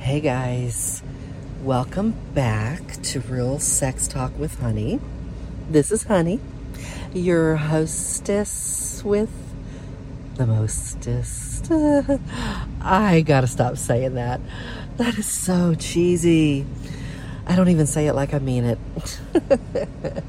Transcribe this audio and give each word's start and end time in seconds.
Hey 0.00 0.20
guys, 0.20 1.02
welcome 1.62 2.14
back 2.32 3.02
to 3.02 3.20
Real 3.20 3.58
Sex 3.58 4.08
Talk 4.08 4.36
with 4.38 4.58
Hunny. 4.58 4.98
This 5.68 5.92
is 5.92 6.04
Hunny, 6.04 6.40
your 7.12 7.56
hostess 7.56 9.04
with 9.04 9.30
the 10.36 10.46
mostest. 10.46 11.70
I 12.80 13.20
gotta 13.20 13.46
stop 13.46 13.76
saying 13.76 14.14
that. 14.14 14.40
That 14.96 15.18
is 15.18 15.26
so 15.26 15.74
cheesy. 15.74 16.64
I 17.46 17.54
don't 17.54 17.68
even 17.68 17.86
say 17.86 18.06
it 18.06 18.14
like 18.14 18.32
I 18.32 18.38
mean 18.38 18.64
it. 18.64 18.78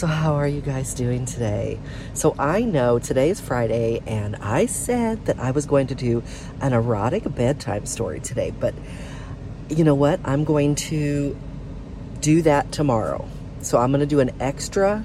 so, 0.00 0.06
how 0.06 0.36
are 0.36 0.48
you 0.48 0.62
guys 0.62 0.94
doing 0.94 1.26
today? 1.26 1.78
So, 2.14 2.34
I 2.38 2.62
know 2.62 2.98
today 2.98 3.28
is 3.28 3.38
Friday, 3.38 4.00
and 4.06 4.34
I 4.36 4.64
said 4.64 5.26
that 5.26 5.38
I 5.38 5.50
was 5.50 5.66
going 5.66 5.88
to 5.88 5.94
do 5.94 6.22
an 6.62 6.72
erotic 6.72 7.24
bedtime 7.34 7.84
story 7.84 8.18
today, 8.18 8.50
but 8.50 8.74
you 9.68 9.84
know 9.84 9.94
what? 9.94 10.18
I'm 10.24 10.44
going 10.44 10.74
to 10.76 11.36
do 12.22 12.40
that 12.40 12.72
tomorrow. 12.72 13.28
So, 13.60 13.76
I'm 13.76 13.90
going 13.90 14.00
to 14.00 14.06
do 14.06 14.20
an 14.20 14.30
extra 14.40 15.04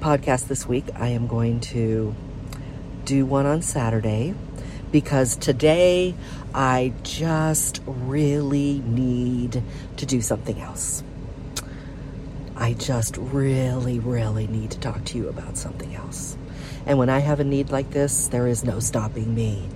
podcast 0.00 0.48
this 0.48 0.66
week. 0.66 0.84
I 0.96 1.08
am 1.08 1.26
going 1.26 1.60
to 1.72 2.14
do 3.06 3.24
one 3.24 3.46
on 3.46 3.62
Saturday 3.62 4.34
because 4.92 5.34
today 5.34 6.14
I 6.54 6.92
just 7.04 7.80
really 7.86 8.80
need 8.84 9.62
to 9.96 10.04
do 10.04 10.20
something 10.20 10.60
else. 10.60 11.02
I 12.60 12.74
just 12.74 13.16
really, 13.16 13.98
really 13.98 14.46
need 14.46 14.70
to 14.72 14.78
talk 14.78 15.02
to 15.06 15.18
you 15.18 15.28
about 15.28 15.56
something 15.56 15.94
else. 15.94 16.36
And 16.84 16.98
when 16.98 17.08
I 17.08 17.20
have 17.20 17.40
a 17.40 17.44
need 17.44 17.70
like 17.70 17.90
this, 17.90 18.28
there 18.28 18.46
is 18.46 18.62
no 18.62 18.80
stopping 18.80 19.34
me. 19.34 19.66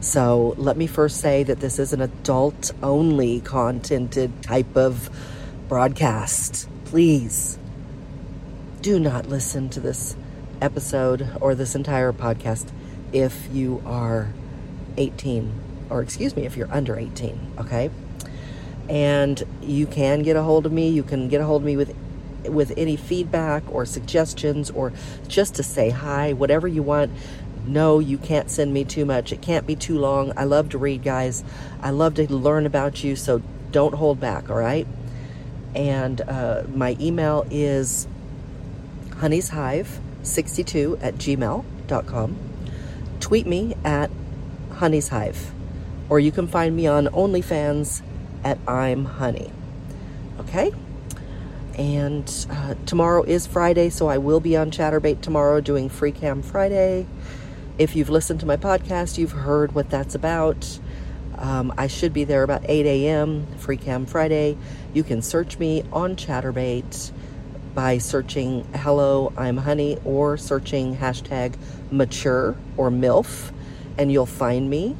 So 0.00 0.54
let 0.58 0.76
me 0.76 0.88
first 0.88 1.20
say 1.20 1.44
that 1.44 1.60
this 1.60 1.78
is 1.78 1.92
an 1.92 2.00
adult 2.00 2.72
only 2.82 3.40
contented 3.40 4.42
type 4.42 4.76
of 4.76 5.08
broadcast. 5.68 6.68
Please 6.84 7.58
do 8.82 8.98
not 8.98 9.28
listen 9.28 9.68
to 9.70 9.80
this 9.80 10.16
episode 10.60 11.28
or 11.40 11.54
this 11.54 11.76
entire 11.76 12.12
podcast 12.12 12.68
if 13.12 13.48
you 13.52 13.80
are 13.86 14.32
18, 14.96 15.52
or 15.90 16.02
excuse 16.02 16.34
me, 16.34 16.44
if 16.44 16.56
you're 16.56 16.72
under 16.72 16.98
18, 16.98 17.54
okay? 17.60 17.90
And 18.88 19.42
you 19.62 19.86
can 19.86 20.22
get 20.22 20.36
a 20.36 20.42
hold 20.42 20.66
of 20.66 20.72
me. 20.72 20.88
You 20.88 21.02
can 21.02 21.28
get 21.28 21.40
a 21.40 21.44
hold 21.44 21.62
of 21.62 21.66
me 21.66 21.76
with 21.76 21.94
with 22.48 22.72
any 22.76 22.96
feedback 22.96 23.62
or 23.70 23.84
suggestions 23.84 24.70
or 24.70 24.92
just 25.28 25.54
to 25.56 25.62
say 25.62 25.90
hi, 25.90 26.32
whatever 26.32 26.66
you 26.68 26.82
want. 26.82 27.10
No, 27.66 27.98
you 27.98 28.16
can't 28.16 28.48
send 28.50 28.72
me 28.72 28.84
too 28.84 29.04
much. 29.04 29.32
It 29.32 29.42
can't 29.42 29.66
be 29.66 29.74
too 29.74 29.98
long. 29.98 30.32
I 30.36 30.44
love 30.44 30.68
to 30.70 30.78
read, 30.78 31.02
guys. 31.02 31.42
I 31.82 31.90
love 31.90 32.14
to 32.14 32.32
learn 32.32 32.64
about 32.64 33.02
you, 33.02 33.16
so 33.16 33.42
don't 33.72 33.94
hold 33.94 34.20
back, 34.20 34.48
all 34.48 34.56
right? 34.56 34.86
And 35.74 36.20
uh, 36.20 36.62
my 36.72 36.96
email 37.00 37.44
is 37.50 38.06
hunnyshive62 39.10 41.02
at 41.02 41.16
gmail.com. 41.16 42.38
Tweet 43.20 43.46
me 43.46 43.74
at 43.84 44.10
Hunny's 44.74 45.08
Hive. 45.08 45.52
Or 46.08 46.20
you 46.20 46.30
can 46.30 46.46
find 46.46 46.76
me 46.76 46.86
on 46.86 47.06
OnlyFans 47.08 48.02
at 48.44 48.58
I'm 48.68 49.04
Hunny. 49.04 49.50
Okay? 50.40 50.72
And 51.76 52.46
uh, 52.50 52.74
tomorrow 52.86 53.22
is 53.22 53.46
Friday, 53.46 53.90
so 53.90 54.08
I 54.08 54.18
will 54.18 54.40
be 54.40 54.56
on 54.56 54.70
Chaturbate 54.70 55.20
tomorrow 55.20 55.60
doing 55.60 55.88
Free 55.88 56.12
Cam 56.12 56.42
Friday. 56.42 57.06
If 57.78 57.94
you've 57.94 58.08
listened 58.08 58.40
to 58.40 58.46
my 58.46 58.56
podcast, 58.56 59.18
you've 59.18 59.32
heard 59.32 59.74
what 59.74 59.90
that's 59.90 60.14
about. 60.14 60.78
Um, 61.36 61.74
I 61.76 61.86
should 61.86 62.14
be 62.14 62.24
there 62.24 62.42
about 62.42 62.62
8 62.66 62.86
a.m. 62.86 63.46
Free 63.58 63.76
Cam 63.76 64.06
Friday. 64.06 64.56
You 64.94 65.04
can 65.04 65.20
search 65.20 65.58
me 65.58 65.84
on 65.92 66.16
Chaturbate 66.16 67.12
by 67.74 67.98
searching 67.98 68.64
Hello, 68.74 69.34
I'm 69.36 69.58
Hunny 69.58 69.98
or 70.02 70.38
searching 70.38 70.96
hashtag 70.96 71.56
mature 71.90 72.56
or 72.78 72.90
MILF 72.90 73.52
and 73.98 74.10
you'll 74.10 74.26
find 74.26 74.68
me. 74.68 74.96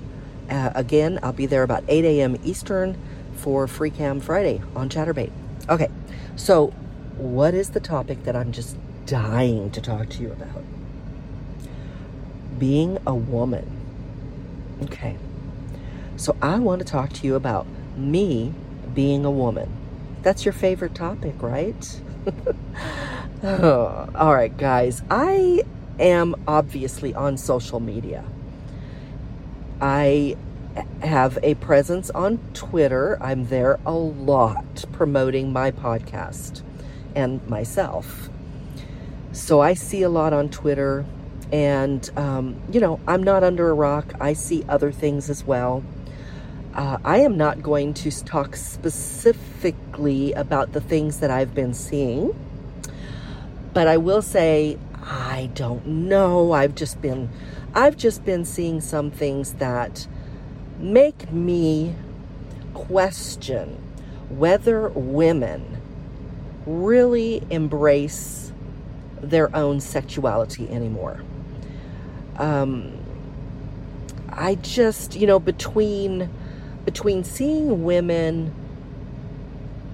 Uh, 0.49 0.71
again, 0.75 1.19
I'll 1.23 1.33
be 1.33 1.47
there 1.47 1.63
about 1.63 1.85
8 1.89 2.05
a.m. 2.05 2.37
Eastern 2.45 2.99
for 3.35 3.67
Free 3.67 3.91
Cam 3.91 4.21
Friday 4.21 4.63
on 4.75 4.89
Chaturbate. 4.89 5.33
Okay, 5.69 5.89
so 6.37 6.69
what 7.17 7.55
is 7.55 7.71
the 7.71 7.81
topic 7.81 8.25
that 8.25 8.37
I'm 8.37 8.53
just 8.53 8.77
dying 9.07 9.71
to 9.71 9.81
talk 9.81 10.09
to 10.11 10.23
you 10.23 10.33
about? 10.33 10.63
Being 12.59 12.99
a 13.07 13.15
woman. 13.15 13.71
Okay, 14.85 15.17
so 16.17 16.37
I 16.43 16.59
want 16.59 16.81
to 16.81 16.85
talk 16.85 17.13
to 17.15 17.27
you 17.27 17.35
about 17.35 17.67
me 17.97 18.53
being 18.95 19.25
a 19.25 19.31
woman. 19.31 19.71
That's 20.23 20.45
your 20.45 20.53
favorite 20.53 20.95
topic, 20.95 21.35
right? 21.41 22.01
oh, 23.43 24.09
all 24.15 24.35
right, 24.35 24.57
guys. 24.57 25.03
I 25.11 25.63
am 25.99 26.35
obviously 26.47 27.15
on 27.15 27.37
social 27.37 27.81
media. 27.81 28.25
I 29.81 30.37
have 31.03 31.39
a 31.43 31.55
presence 31.57 32.11
on 32.11 32.39
Twitter. 32.55 33.19
I'm 33.23 33.47
there 33.47 33.79
a 33.87 33.93
lot 33.93 34.85
promoting 34.93 35.53
my 35.53 35.71
podcast 35.71 36.63
and 37.15 37.47
myself. 37.49 38.29
So 39.33 39.61
I 39.61 39.75
see 39.75 40.03
a 40.03 40.09
lot 40.09 40.33
on 40.33 40.49
Twitter. 40.49 41.05
And, 41.53 42.11
um, 42.17 42.61
you 42.73 42.81
know, 42.81 42.99
I'm 43.07 43.23
not 43.23 43.45
under 43.45 43.71
a 43.71 43.75
rock. 43.75 44.13
I 44.21 44.33
see 44.33 44.65
other 44.69 44.91
things 44.91 45.31
as 45.31 45.45
well. 45.45 45.85
Uh, 46.75 46.99
I 47.05 47.19
am 47.19 47.37
not 47.37 47.63
going 47.63 47.95
to 47.95 48.11
talk 48.25 48.57
specifically 48.57 50.33
about 50.33 50.73
the 50.73 50.81
things 50.81 51.21
that 51.21 51.31
I've 51.31 51.55
been 51.55 51.73
seeing. 51.73 52.35
But 53.73 53.87
I 53.87 53.97
will 53.97 54.23
say, 54.23 54.79
I 55.03 55.51
don't 55.55 55.87
know. 55.87 56.53
I've 56.53 56.75
just 56.75 57.01
been 57.01 57.31
I've 57.75 57.97
just 57.97 58.25
been 58.25 58.45
seeing 58.45 58.81
some 58.81 59.11
things 59.11 59.55
that 59.55 60.07
make 60.79 61.33
me 61.33 61.95
question 62.75 63.83
whether 64.29 64.89
women 64.91 65.81
really 66.67 67.43
embrace 67.51 68.53
their 69.21 69.55
own 69.57 69.81
sexuality 69.81 70.69
anymore. 70.69 71.23
Um, 72.37 72.99
I 74.29 74.57
just, 74.57 75.17
you 75.17 75.27
know, 75.27 75.39
between 75.39 76.29
between 76.85 77.25
seeing 77.25 77.85
women 77.85 78.55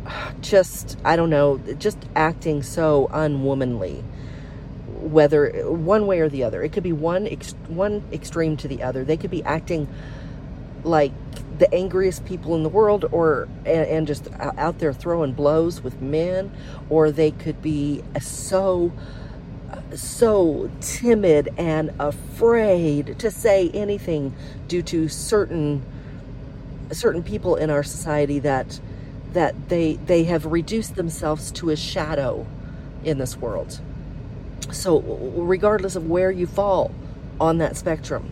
just, 0.40 0.98
I 1.04 1.16
don't 1.16 1.30
know, 1.30 1.58
just 1.78 1.98
acting 2.14 2.62
so 2.62 3.08
unwomanly 3.12 4.02
whether 4.86 5.50
one 5.68 6.06
way 6.06 6.20
or 6.20 6.28
the 6.28 6.44
other. 6.44 6.62
It 6.62 6.72
could 6.72 6.82
be 6.82 6.92
one 6.92 7.26
ex- 7.26 7.54
one 7.68 8.02
extreme 8.12 8.56
to 8.58 8.68
the 8.68 8.82
other. 8.82 9.04
They 9.04 9.16
could 9.16 9.30
be 9.30 9.42
acting 9.42 9.88
like 10.84 11.12
the 11.58 11.72
angriest 11.74 12.24
people 12.24 12.54
in 12.54 12.62
the 12.62 12.68
world 12.68 13.04
or 13.12 13.48
and, 13.66 13.86
and 13.86 14.06
just 14.06 14.28
out 14.40 14.78
there 14.78 14.92
throwing 14.92 15.32
blows 15.32 15.82
with 15.82 16.00
men 16.00 16.50
or 16.90 17.10
they 17.10 17.30
could 17.30 17.60
be 17.62 18.02
uh, 18.14 18.18
so 18.20 18.92
uh, 19.70 19.96
so 19.96 20.70
timid 20.80 21.48
and 21.56 21.92
afraid 21.98 23.18
to 23.18 23.30
say 23.30 23.70
anything 23.70 24.34
due 24.68 24.82
to 24.82 25.08
certain 25.08 25.84
certain 26.90 27.22
people 27.22 27.56
in 27.56 27.70
our 27.70 27.82
society 27.82 28.38
that 28.38 28.80
that 29.32 29.68
they 29.68 29.94
they 29.94 30.24
have 30.24 30.46
reduced 30.46 30.96
themselves 30.96 31.50
to 31.52 31.70
a 31.70 31.76
shadow 31.76 32.46
in 33.04 33.18
this 33.18 33.36
world. 33.36 33.80
So, 34.70 35.00
regardless 35.00 35.96
of 35.96 36.08
where 36.08 36.30
you 36.30 36.46
fall 36.46 36.92
on 37.40 37.58
that 37.58 37.76
spectrum, 37.76 38.30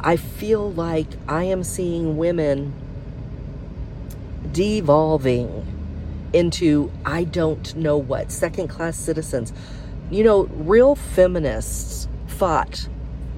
I 0.00 0.16
feel 0.16 0.72
like 0.72 1.08
I 1.28 1.44
am 1.44 1.64
seeing 1.64 2.16
women 2.16 2.72
devolving 4.52 5.66
into 6.32 6.90
I 7.04 7.24
don't 7.24 7.74
know 7.76 7.96
what, 7.96 8.30
second 8.30 8.68
class 8.68 8.96
citizens. 8.96 9.52
You 10.10 10.24
know, 10.24 10.44
real 10.44 10.94
feminists 10.94 12.08
fought 12.26 12.88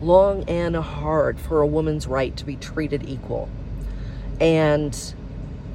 long 0.00 0.44
and 0.49 0.77
hard 0.77 1.38
for 1.38 1.61
a 1.61 1.67
woman's 1.67 2.06
right 2.06 2.37
to 2.37 2.44
be 2.44 2.56
treated 2.56 3.09
equal. 3.09 3.49
And 4.41 4.97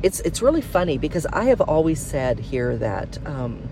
it's 0.01 0.19
it's 0.21 0.41
really 0.41 0.61
funny 0.61 0.97
because 0.97 1.25
I 1.27 1.45
have 1.45 1.61
always 1.61 2.01
said 2.01 2.39
here 2.39 2.77
that 2.77 3.17
um, 3.25 3.69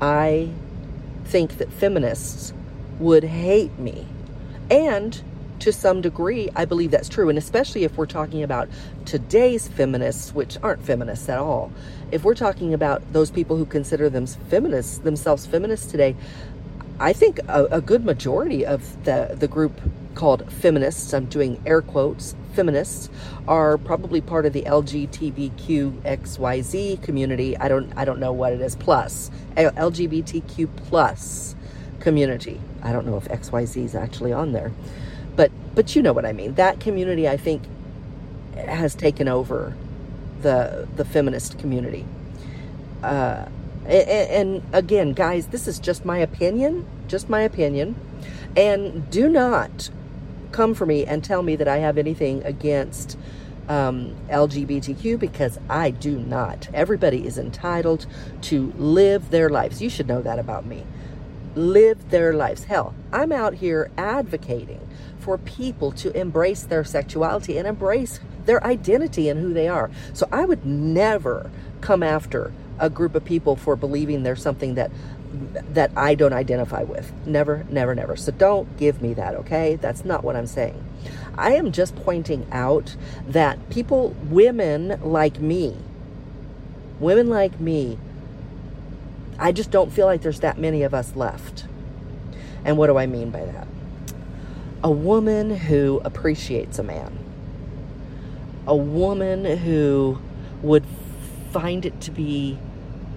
I 0.00 0.50
think 1.24 1.58
that 1.58 1.72
feminists 1.72 2.52
would 2.98 3.24
hate 3.24 3.78
me. 3.78 4.06
And 4.70 5.20
to 5.60 5.72
some 5.72 6.00
degree, 6.00 6.48
I 6.54 6.64
believe 6.64 6.90
that's 6.90 7.08
true. 7.08 7.28
And 7.28 7.38
especially 7.38 7.84
if 7.84 7.96
we're 7.96 8.06
talking 8.06 8.42
about 8.42 8.68
today's 9.04 9.68
feminists, 9.68 10.34
which 10.34 10.58
aren't 10.62 10.84
feminists 10.84 11.28
at 11.28 11.38
all. 11.38 11.70
If 12.10 12.24
we're 12.24 12.34
talking 12.34 12.74
about 12.74 13.12
those 13.12 13.30
people 13.30 13.56
who 13.56 13.66
consider 13.66 14.08
them 14.08 14.26
feminists, 14.26 14.98
themselves 14.98 15.46
feminists 15.46 15.90
today, 15.90 16.16
I 17.00 17.12
think 17.12 17.38
a, 17.48 17.66
a 17.66 17.80
good 17.80 18.04
majority 18.04 18.66
of 18.66 19.04
the, 19.04 19.36
the 19.38 19.46
group 19.46 19.80
called 20.14 20.50
feminists, 20.52 21.14
I'm 21.14 21.26
doing 21.26 21.62
air 21.64 21.80
quotes, 21.80 22.34
feminists, 22.54 23.08
are 23.46 23.78
probably 23.78 24.20
part 24.20 24.46
of 24.46 24.52
the 24.52 24.62
LGBTQXYZ 24.62 27.00
community. 27.02 27.56
I 27.56 27.68
don't, 27.68 27.92
I 27.96 28.04
don't 28.04 28.18
know 28.18 28.32
what 28.32 28.52
it 28.52 28.60
is, 28.60 28.74
plus, 28.74 29.30
LGBTQ 29.56 30.68
plus 30.88 31.54
community. 32.00 32.60
I 32.82 32.92
don't 32.92 33.06
know 33.06 33.16
if 33.16 33.28
XYZ 33.28 33.84
is 33.84 33.94
actually 33.94 34.32
on 34.32 34.50
there, 34.50 34.72
but, 35.38 35.52
but 35.76 35.94
you 35.94 36.02
know 36.02 36.12
what 36.12 36.26
I 36.26 36.32
mean. 36.32 36.54
That 36.54 36.80
community, 36.80 37.28
I 37.28 37.36
think, 37.36 37.62
has 38.56 38.96
taken 38.96 39.28
over 39.28 39.72
the, 40.42 40.88
the 40.96 41.04
feminist 41.04 41.60
community. 41.60 42.04
Uh, 43.04 43.46
and 43.86 44.64
again, 44.72 45.12
guys, 45.12 45.46
this 45.46 45.68
is 45.68 45.78
just 45.78 46.04
my 46.04 46.18
opinion, 46.18 46.84
just 47.06 47.28
my 47.28 47.42
opinion. 47.42 47.94
And 48.56 49.08
do 49.12 49.28
not 49.28 49.90
come 50.50 50.74
for 50.74 50.86
me 50.86 51.06
and 51.06 51.22
tell 51.22 51.44
me 51.44 51.54
that 51.54 51.68
I 51.68 51.76
have 51.76 51.98
anything 51.98 52.42
against 52.42 53.16
um, 53.68 54.16
LGBTQ 54.30 55.20
because 55.20 55.56
I 55.70 55.90
do 55.90 56.18
not. 56.18 56.68
Everybody 56.74 57.24
is 57.24 57.38
entitled 57.38 58.06
to 58.42 58.72
live 58.76 59.30
their 59.30 59.50
lives. 59.50 59.80
You 59.80 59.88
should 59.88 60.08
know 60.08 60.20
that 60.20 60.40
about 60.40 60.66
me. 60.66 60.84
Live 61.54 62.10
their 62.10 62.32
lives. 62.34 62.64
Hell, 62.64 62.94
I'm 63.12 63.32
out 63.32 63.54
here 63.54 63.90
advocating 63.96 64.80
for 65.18 65.38
people 65.38 65.92
to 65.92 66.16
embrace 66.16 66.62
their 66.62 66.84
sexuality 66.84 67.58
and 67.58 67.66
embrace 67.66 68.20
their 68.44 68.64
identity 68.64 69.28
and 69.28 69.40
who 69.40 69.52
they 69.52 69.68
are. 69.68 69.90
So 70.12 70.28
I 70.32 70.44
would 70.44 70.64
never 70.64 71.50
come 71.80 72.02
after 72.02 72.52
a 72.78 72.88
group 72.88 73.14
of 73.14 73.24
people 73.24 73.56
for 73.56 73.76
believing 73.76 74.22
there's 74.22 74.42
something 74.42 74.74
that 74.74 74.90
that 75.74 75.90
I 75.96 76.14
don't 76.14 76.32
identify 76.32 76.82
with. 76.84 77.12
Never, 77.26 77.66
never, 77.68 77.94
never. 77.94 78.16
So 78.16 78.32
don't 78.32 78.78
give 78.78 79.02
me 79.02 79.12
that, 79.14 79.34
okay? 79.34 79.76
That's 79.76 80.04
not 80.04 80.24
what 80.24 80.36
I'm 80.36 80.46
saying. 80.46 80.82
I 81.36 81.52
am 81.52 81.70
just 81.70 81.94
pointing 81.96 82.46
out 82.50 82.96
that 83.26 83.68
people, 83.68 84.16
women 84.30 84.98
like 85.02 85.38
me, 85.38 85.76
women 86.98 87.28
like 87.28 87.60
me, 87.60 87.98
I 89.38 89.52
just 89.52 89.70
don't 89.70 89.92
feel 89.92 90.06
like 90.06 90.22
there's 90.22 90.40
that 90.40 90.58
many 90.58 90.82
of 90.82 90.92
us 90.92 91.14
left. 91.14 91.64
And 92.64 92.76
what 92.76 92.88
do 92.88 92.98
I 92.98 93.06
mean 93.06 93.30
by 93.30 93.44
that? 93.44 93.68
A 94.82 94.90
woman 94.90 95.56
who 95.56 96.00
appreciates 96.04 96.78
a 96.78 96.82
man, 96.82 97.18
a 98.66 98.76
woman 98.76 99.44
who 99.44 100.18
would 100.62 100.84
find 101.52 101.86
it 101.86 102.00
to 102.02 102.10
be 102.10 102.58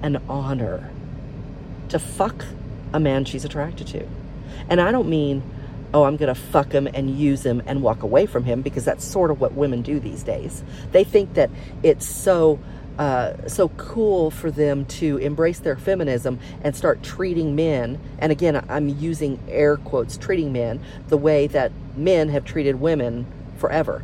an 0.01 0.21
honor 0.29 0.89
to 1.89 1.99
fuck 1.99 2.45
a 2.93 2.99
man 2.99 3.25
she's 3.25 3.45
attracted 3.45 3.87
to. 3.87 4.07
And 4.69 4.79
I 4.79 4.91
don't 4.91 5.09
mean, 5.09 5.43
oh, 5.93 6.03
I'm 6.03 6.17
going 6.17 6.33
to 6.33 6.39
fuck 6.39 6.71
him 6.71 6.87
and 6.87 7.17
use 7.17 7.45
him 7.45 7.61
and 7.65 7.81
walk 7.81 8.03
away 8.03 8.25
from 8.25 8.43
him 8.43 8.61
because 8.61 8.85
that's 8.85 9.03
sort 9.03 9.31
of 9.31 9.41
what 9.41 9.53
women 9.53 9.81
do 9.81 9.99
these 9.99 10.23
days. 10.23 10.63
They 10.91 11.03
think 11.03 11.33
that 11.33 11.49
it's 11.83 12.07
so 12.07 12.59
uh, 12.97 13.47
so 13.47 13.69
cool 13.69 14.31
for 14.31 14.51
them 14.51 14.85
to 14.85 15.17
embrace 15.17 15.59
their 15.59 15.75
feminism 15.75 16.39
and 16.63 16.75
start 16.75 17.01
treating 17.01 17.55
men, 17.55 17.99
and 18.19 18.31
again, 18.31 18.63
I'm 18.69 18.89
using 18.89 19.39
air 19.47 19.77
quotes, 19.77 20.17
treating 20.17 20.51
men 20.51 20.81
the 21.07 21.17
way 21.17 21.47
that 21.47 21.71
men 21.95 22.29
have 22.29 22.45
treated 22.45 22.79
women 22.79 23.25
forever. 23.57 24.03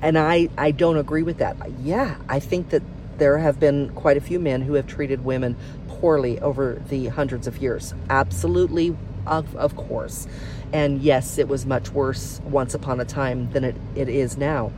And 0.00 0.16
I, 0.16 0.48
I 0.56 0.70
don't 0.70 0.96
agree 0.96 1.22
with 1.22 1.38
that. 1.38 1.56
Yeah, 1.82 2.16
I 2.28 2.38
think 2.38 2.70
that 2.70 2.82
there 3.18 3.38
have 3.38 3.58
been 3.58 3.90
quite 3.90 4.16
a 4.16 4.20
few 4.20 4.38
men 4.38 4.62
who 4.62 4.74
have 4.74 4.86
treated 4.86 5.24
women 5.24 5.56
poorly 5.88 6.40
over 6.40 6.80
the 6.88 7.08
hundreds 7.08 7.46
of 7.46 7.58
years. 7.58 7.92
Absolutely, 8.08 8.96
of, 9.26 9.54
of 9.56 9.76
course. 9.76 10.28
And 10.72 11.02
yes, 11.02 11.38
it 11.38 11.48
was 11.48 11.66
much 11.66 11.90
worse 11.90 12.40
once 12.44 12.74
upon 12.74 13.00
a 13.00 13.04
time 13.04 13.50
than 13.52 13.64
it, 13.64 13.76
it 13.96 14.08
is 14.08 14.36
now. 14.36 14.72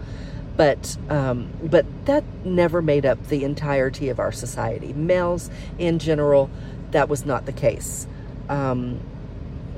But 0.60 0.98
um, 1.08 1.50
but 1.64 1.86
that 2.04 2.24
never 2.44 2.82
made 2.82 3.06
up 3.06 3.28
the 3.28 3.44
entirety 3.44 4.10
of 4.10 4.20
our 4.20 4.32
society. 4.32 4.92
Males 4.92 5.50
in 5.78 5.98
general, 5.98 6.50
that 6.90 7.08
was 7.08 7.24
not 7.24 7.46
the 7.46 7.52
case. 7.52 8.06
Um, 8.50 9.00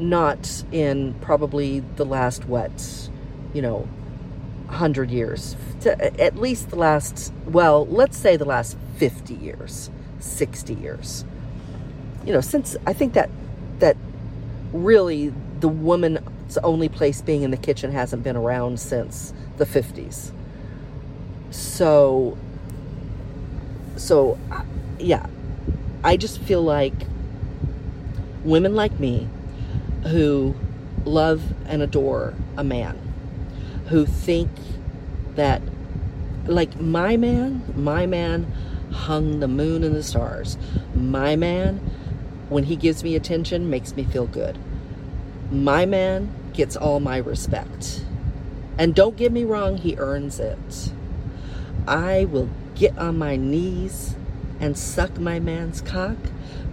not 0.00 0.64
in 0.72 1.14
probably 1.20 1.80
the 1.96 2.04
last 2.04 2.46
what, 2.46 3.10
you 3.54 3.62
know, 3.62 3.88
hundred 4.68 5.12
years. 5.12 5.56
At 5.86 6.36
least 6.36 6.70
the 6.70 6.76
last 6.76 7.32
well, 7.46 7.86
let's 7.86 8.18
say 8.18 8.36
the 8.36 8.44
last 8.44 8.76
fifty 8.96 9.34
years, 9.34 9.90
sixty 10.18 10.74
years 10.74 11.24
you 12.26 12.32
know, 12.32 12.40
since 12.40 12.76
I 12.86 12.92
think 12.92 13.14
that 13.14 13.30
that 13.80 13.96
really 14.72 15.32
the 15.60 15.68
woman's 15.68 16.58
only 16.58 16.88
place 16.88 17.22
being 17.22 17.42
in 17.42 17.52
the 17.52 17.56
kitchen 17.56 17.92
hasn't 17.92 18.22
been 18.22 18.36
around 18.36 18.80
since 18.80 19.32
the 19.58 19.66
50s. 19.66 20.32
So 21.52 22.36
so 23.96 24.38
uh, 24.50 24.64
yeah, 24.98 25.26
I 26.02 26.16
just 26.16 26.40
feel 26.40 26.62
like 26.62 26.94
women 28.44 28.74
like 28.74 28.98
me 28.98 29.28
who 30.04 30.54
love 31.04 31.42
and 31.66 31.82
adore 31.82 32.34
a 32.56 32.64
man 32.64 32.98
who 33.86 34.06
think 34.06 34.50
that 35.36 35.62
like 36.46 36.80
my 36.80 37.16
man, 37.16 37.62
my 37.76 38.06
man 38.06 38.50
hung 38.90 39.40
the 39.40 39.48
moon 39.48 39.84
and 39.84 39.94
the 39.94 40.02
stars. 40.02 40.58
My 40.94 41.36
man 41.36 41.78
when 42.52 42.64
he 42.64 42.76
gives 42.76 43.02
me 43.02 43.16
attention, 43.16 43.70
makes 43.70 43.96
me 43.96 44.04
feel 44.04 44.26
good. 44.26 44.58
My 45.50 45.86
man 45.86 46.32
gets 46.52 46.76
all 46.76 47.00
my 47.00 47.16
respect. 47.16 48.04
And 48.78 48.94
don't 48.94 49.16
get 49.16 49.32
me 49.32 49.44
wrong, 49.44 49.78
he 49.78 49.96
earns 49.96 50.38
it. 50.38 50.92
I 51.86 52.24
will 52.26 52.48
get 52.74 52.96
on 52.98 53.18
my 53.18 53.36
knees 53.36 54.16
and 54.60 54.78
suck 54.78 55.18
my 55.18 55.40
man's 55.40 55.80
cock 55.80 56.16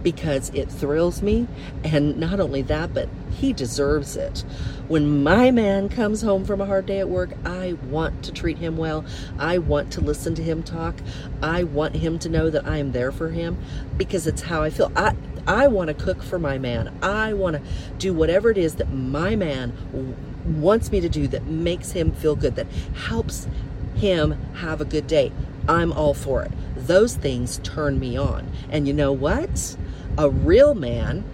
because 0.02 0.50
it 0.50 0.70
thrills 0.70 1.22
me. 1.22 1.46
And 1.84 2.16
not 2.18 2.40
only 2.40 2.62
that, 2.62 2.94
but 2.94 3.08
he 3.30 3.52
deserves 3.52 4.16
it. 4.16 4.44
When 4.88 5.22
my 5.22 5.50
man 5.50 5.88
comes 5.88 6.22
home 6.22 6.44
from 6.44 6.60
a 6.60 6.66
hard 6.66 6.86
day 6.86 7.00
at 7.00 7.08
work, 7.08 7.30
I 7.44 7.76
want 7.88 8.22
to 8.24 8.32
treat 8.32 8.58
him 8.58 8.76
well. 8.76 9.04
I 9.38 9.58
want 9.58 9.92
to 9.92 10.00
listen 10.00 10.34
to 10.36 10.42
him 10.42 10.62
talk. 10.62 10.96
I 11.42 11.64
want 11.64 11.96
him 11.96 12.18
to 12.20 12.28
know 12.28 12.50
that 12.50 12.66
I 12.66 12.78
am 12.78 12.92
there 12.92 13.12
for 13.12 13.30
him 13.30 13.58
because 13.96 14.26
it's 14.26 14.42
how 14.42 14.62
I 14.62 14.70
feel. 14.70 14.92
I 14.96 15.14
I 15.46 15.68
want 15.68 15.88
to 15.88 15.94
cook 15.94 16.22
for 16.22 16.38
my 16.38 16.58
man. 16.58 16.96
I 17.02 17.32
want 17.32 17.56
to 17.56 17.62
do 17.98 18.12
whatever 18.12 18.50
it 18.50 18.58
is 18.58 18.74
that 18.76 18.92
my 18.92 19.36
man 19.36 20.16
wants 20.44 20.92
me 20.92 21.00
to 21.00 21.08
do 21.08 21.26
that 21.28 21.44
makes 21.46 21.92
him 21.92 22.12
feel 22.12 22.36
good, 22.36 22.56
that 22.56 22.66
helps 23.06 23.48
him 24.00 24.32
have 24.54 24.80
a 24.80 24.84
good 24.84 25.06
day. 25.06 25.30
I'm 25.68 25.92
all 25.92 26.14
for 26.14 26.42
it. 26.42 26.50
Those 26.74 27.14
things 27.14 27.60
turn 27.62 27.98
me 28.00 28.16
on. 28.16 28.50
And 28.70 28.88
you 28.88 28.94
know 28.94 29.12
what? 29.12 29.76
A 30.18 30.28
real 30.28 30.74
man 30.74 31.24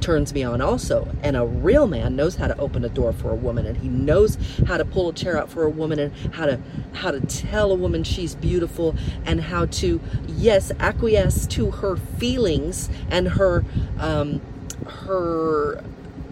turns 0.00 0.32
me 0.32 0.42
on 0.42 0.60
also. 0.60 1.08
And 1.22 1.36
a 1.36 1.44
real 1.44 1.86
man 1.86 2.16
knows 2.16 2.36
how 2.36 2.46
to 2.46 2.56
open 2.58 2.84
a 2.84 2.88
door 2.88 3.12
for 3.12 3.30
a 3.30 3.34
woman 3.34 3.66
and 3.66 3.76
he 3.76 3.88
knows 3.88 4.36
how 4.66 4.76
to 4.76 4.84
pull 4.84 5.08
a 5.08 5.12
chair 5.12 5.38
out 5.38 5.50
for 5.50 5.64
a 5.64 5.70
woman 5.70 5.98
and 5.98 6.34
how 6.34 6.46
to 6.46 6.60
how 6.92 7.10
to 7.10 7.20
tell 7.20 7.70
a 7.70 7.74
woman 7.74 8.02
she's 8.02 8.34
beautiful 8.34 8.94
and 9.24 9.40
how 9.40 9.66
to 9.66 10.00
yes 10.26 10.72
acquiesce 10.78 11.46
to 11.46 11.70
her 11.70 11.96
feelings 11.96 12.88
and 13.10 13.28
her 13.28 13.64
um 13.98 14.40
her 14.86 15.82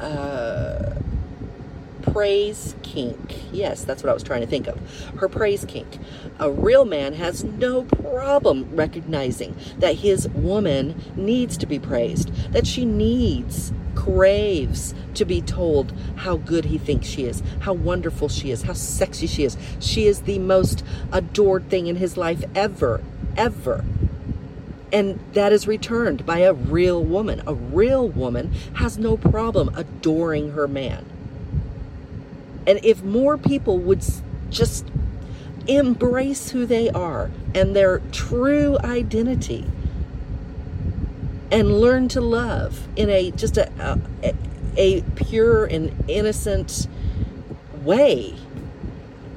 uh 0.01 0.95
praise 2.03 2.75
kink. 2.83 3.37
Yes, 3.53 3.85
that's 3.85 4.03
what 4.03 4.11
I 4.11 4.15
was 4.15 4.23
trying 4.23 4.41
to 4.41 4.47
think 4.47 4.67
of. 4.67 4.79
Her 5.19 5.29
praise 5.29 5.65
kink. 5.65 5.99
A 6.39 6.51
real 6.51 6.85
man 6.85 7.15
has 7.15 7.45
no 7.45 7.85
problem 7.85 8.75
recognizing 8.75 9.57
that 9.79 9.97
his 9.97 10.29
woman 10.29 11.01
needs 11.17 11.57
to 11.59 11.67
be 11.67 11.79
praised, 11.79 12.33
that 12.53 12.67
she 12.67 12.85
needs, 12.85 13.73
craves 13.95 14.95
to 15.15 15.25
be 15.25 15.43
told 15.43 15.93
how 16.17 16.37
good 16.37 16.65
he 16.65 16.79
thinks 16.79 17.07
she 17.07 17.25
is, 17.25 17.43
how 17.61 17.73
wonderful 17.73 18.29
she 18.29 18.51
is, 18.51 18.63
how 18.63 18.73
sexy 18.73 19.27
she 19.27 19.45
is. 19.45 19.57
She 19.81 20.07
is 20.07 20.23
the 20.23 20.39
most 20.39 20.85
adored 21.13 21.69
thing 21.69 21.87
in 21.87 21.97
his 21.97 22.17
life 22.17 22.43
ever, 22.55 23.03
ever. 23.37 23.85
And 24.93 25.21
that 25.35 25.53
is 25.53 25.69
returned 25.69 26.27
by 26.27 26.39
a 26.39 26.53
real 26.53 27.03
woman. 27.05 27.43
A 27.47 27.55
real 27.55 28.09
woman 28.09 28.53
has 28.75 28.99
no 28.99 29.17
problem 29.17 29.71
adoring 29.75 30.53
her 30.53 30.67
man. 30.67 31.10
And 32.71 32.79
if 32.85 33.03
more 33.03 33.37
people 33.37 33.79
would 33.79 34.05
just 34.49 34.87
embrace 35.67 36.51
who 36.51 36.67
they 36.67 36.89
are 36.89 37.29
and 37.53 37.75
their 37.75 37.99
true 38.13 38.79
identity 38.85 39.67
and 41.51 41.81
learn 41.81 42.07
to 42.07 42.21
love 42.21 42.87
in 42.95 43.11
a 43.11 43.33
just 43.33 43.57
a, 43.57 43.99
a, 44.23 44.35
a 44.77 45.03
pure 45.17 45.65
and 45.65 45.93
innocent 46.07 46.87
way. 47.83 48.37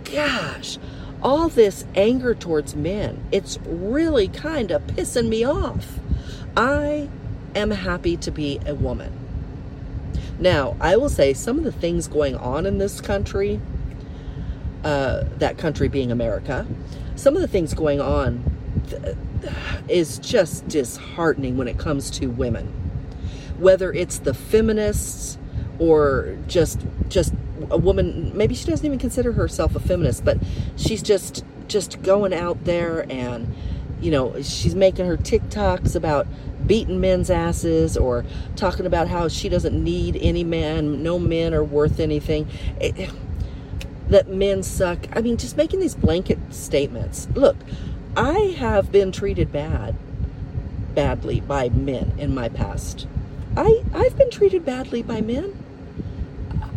Gosh, 0.03 0.77
all 1.23 1.49
this 1.49 1.85
anger 1.95 2.35
towards 2.35 2.75
men, 2.75 3.23
it's 3.31 3.57
really 3.65 4.27
kind 4.27 4.69
of 4.69 4.83
pissing 4.83 5.27
me 5.27 5.43
off. 5.43 5.97
I 6.55 7.09
am 7.55 7.71
happy 7.71 8.15
to 8.17 8.29
be 8.29 8.59
a 8.67 8.75
woman. 8.75 9.22
Now, 10.43 10.75
I 10.81 10.97
will 10.97 11.07
say 11.07 11.33
some 11.33 11.57
of 11.57 11.63
the 11.63 11.71
things 11.71 12.09
going 12.09 12.35
on 12.35 12.65
in 12.65 12.77
this 12.77 12.99
country, 12.99 13.61
uh, 14.83 15.23
that 15.37 15.57
country 15.57 15.87
being 15.87 16.11
America, 16.11 16.67
some 17.15 17.37
of 17.37 17.41
the 17.41 17.47
things 17.47 17.73
going 17.73 18.01
on 18.01 18.43
th- 18.89 19.15
is 19.87 20.19
just 20.19 20.67
disheartening 20.67 21.55
when 21.55 21.69
it 21.69 21.77
comes 21.77 22.11
to 22.11 22.27
women. 22.27 22.67
Whether 23.57 23.93
it's 23.93 24.19
the 24.19 24.33
feminists 24.33 25.37
or 25.79 26.37
just 26.49 26.81
just 27.07 27.33
a 27.69 27.77
woman 27.77 28.35
maybe 28.35 28.53
she 28.53 28.65
doesn't 28.65 28.85
even 28.85 28.99
consider 28.99 29.31
herself 29.31 29.75
a 29.75 29.79
feminist 29.79 30.25
but 30.25 30.37
she's 30.75 31.01
just 31.01 31.45
just 31.69 32.01
going 32.03 32.33
out 32.33 32.65
there 32.65 33.09
and 33.09 33.55
you 34.03 34.11
know 34.11 34.39
she's 34.41 34.75
making 34.75 35.05
her 35.05 35.17
tiktoks 35.17 35.95
about 35.95 36.27
beating 36.67 36.99
men's 36.99 37.29
asses 37.29 37.95
or 37.97 38.25
talking 38.55 38.85
about 38.85 39.07
how 39.07 39.27
she 39.27 39.47
doesn't 39.49 39.81
need 39.81 40.17
any 40.17 40.43
man 40.43 41.01
no 41.01 41.17
men 41.17 41.53
are 41.53 41.63
worth 41.63 41.99
anything 41.99 42.47
it, 42.79 43.09
that 44.09 44.27
men 44.27 44.61
suck 44.61 45.07
i 45.15 45.21
mean 45.21 45.37
just 45.37 45.55
making 45.55 45.79
these 45.79 45.95
blanket 45.95 46.37
statements 46.49 47.27
look 47.33 47.55
i 48.17 48.55
have 48.57 48.91
been 48.91 49.11
treated 49.11 49.51
bad 49.51 49.95
badly 50.93 51.39
by 51.39 51.69
men 51.69 52.13
in 52.17 52.35
my 52.35 52.49
past 52.49 53.07
i 53.55 53.83
i've 53.93 54.17
been 54.17 54.29
treated 54.29 54.65
badly 54.65 55.01
by 55.01 55.21
men 55.21 55.57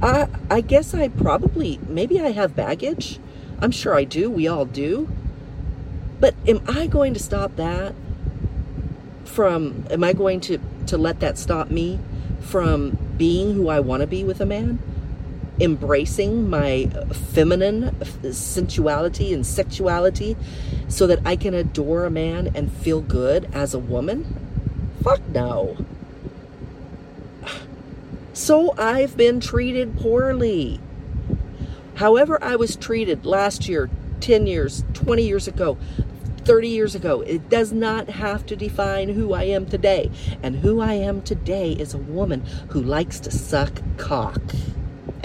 I, 0.03 0.29
I 0.51 0.61
guess 0.61 0.93
I 0.93 1.09
probably, 1.09 1.81
maybe 1.89 2.21
I 2.21 2.33
have 2.33 2.55
baggage. 2.55 3.19
I'm 3.61 3.71
sure 3.71 3.95
I 3.95 4.05
do. 4.05 4.31
We 4.31 4.47
all 4.47 4.67
do. 4.67 5.09
But 6.19 6.35
am 6.47 6.61
I 6.67 6.87
going 6.87 7.15
to 7.15 7.21
stop 7.21 7.57
that 7.57 7.95
from, 9.25 9.85
am 9.91 10.03
I 10.03 10.13
going 10.13 10.41
to, 10.43 10.59
to 10.87 10.97
let 10.97 11.21
that 11.21 11.37
stop 11.37 11.71
me 11.71 11.99
from 12.41 12.97
being 13.17 13.55
who 13.55 13.69
I 13.69 13.81
want 13.81 14.01
to 14.01 14.07
be 14.07 14.25
with 14.25 14.41
a 14.41 14.47
man? 14.47 14.79
Embracing 15.59 16.51
my 16.51 16.87
feminine 17.33 17.95
sensuality 18.33 19.33
and 19.33 19.47
sexuality 19.47 20.37
so 20.89 21.07
that 21.07 21.21
I 21.25 21.37
can 21.37 21.55
adore 21.55 22.05
a 22.05 22.11
man 22.11 22.51
and 22.55 22.71
feel 22.71 23.01
good 23.01 23.49
as 23.53 23.75
a 23.75 23.79
woman? 23.79 24.37
Fuck 25.03 25.27
no. 25.29 25.77
So 28.33 28.75
I've 28.77 29.17
been 29.17 29.41
treated 29.41 29.99
poorly. 29.99 30.79
However, 31.95 32.39
I 32.43 32.57
was 32.57 32.77
treated 32.77 33.25
last 33.25 33.67
year, 33.67 33.89
10 34.21 34.47
years, 34.47 34.85
20 34.93 35.23
years 35.23 35.49
ago, 35.49 35.79
30 36.47 36.69
years 36.69 36.95
ago, 36.95 37.23
it 37.23 37.49
does 37.49 37.73
not 37.73 38.09
have 38.09 38.47
to 38.47 38.55
define 38.55 39.09
who 39.09 39.33
I 39.33 39.43
am 39.43 39.67
today. 39.67 40.13
And 40.45 40.55
who 40.57 40.81
I 40.81 40.93
am 40.93 41.21
today 41.23 41.73
is 41.73 41.93
a 41.93 41.99
woman 41.99 42.47
who 42.71 42.81
likes 42.81 43.19
to 43.21 43.33
suck 43.33 43.83
cock. 43.97 44.41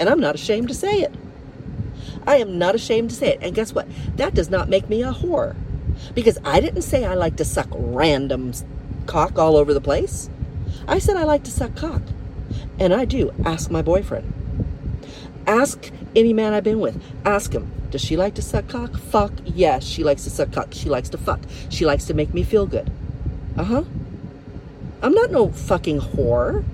And 0.00 0.08
I'm 0.08 0.18
not 0.18 0.34
ashamed 0.34 0.66
to 0.68 0.74
say 0.74 1.00
it. 1.00 1.14
I 2.26 2.36
am 2.38 2.58
not 2.58 2.74
ashamed 2.74 3.10
to 3.10 3.16
say 3.16 3.34
it. 3.34 3.38
And 3.40 3.54
guess 3.54 3.72
what? 3.72 3.86
That 4.16 4.34
does 4.34 4.50
not 4.50 4.68
make 4.68 4.88
me 4.88 5.02
a 5.02 5.12
whore. 5.12 5.54
Because 6.12 6.38
I 6.44 6.58
didn't 6.58 6.82
say 6.82 7.04
I 7.04 7.14
like 7.14 7.36
to 7.36 7.44
suck 7.44 7.68
random 7.70 8.52
cock 9.06 9.38
all 9.38 9.56
over 9.56 9.72
the 9.72 9.80
place. 9.80 10.28
I 10.88 10.98
said 10.98 11.16
I 11.16 11.22
like 11.22 11.44
to 11.44 11.52
suck 11.52 11.76
cock. 11.76 12.02
And 12.80 12.92
I 12.92 13.04
do. 13.04 13.32
Ask 13.44 13.70
my 13.70 13.82
boyfriend. 13.82 14.32
Ask 15.46 15.92
any 16.16 16.32
man 16.32 16.52
I've 16.52 16.64
been 16.64 16.80
with. 16.80 17.00
Ask 17.24 17.52
him. 17.52 17.70
Does 17.92 18.00
she 18.02 18.16
like 18.16 18.34
to 18.36 18.42
suck 18.42 18.68
cock? 18.68 18.96
Fuck 18.96 19.32
yes, 19.44 19.84
she 19.84 20.02
likes 20.02 20.24
to 20.24 20.30
suck 20.30 20.50
cock. 20.50 20.68
She 20.72 20.88
likes 20.88 21.10
to 21.10 21.18
fuck. 21.18 21.40
She 21.68 21.84
likes 21.84 22.06
to 22.06 22.14
make 22.14 22.32
me 22.32 22.42
feel 22.42 22.66
good. 22.66 22.90
Uh 23.54 23.64
huh. 23.64 23.84
I'm 25.02 25.12
not 25.12 25.30
no 25.30 25.52
fucking 25.52 26.00
whore. 26.00 26.64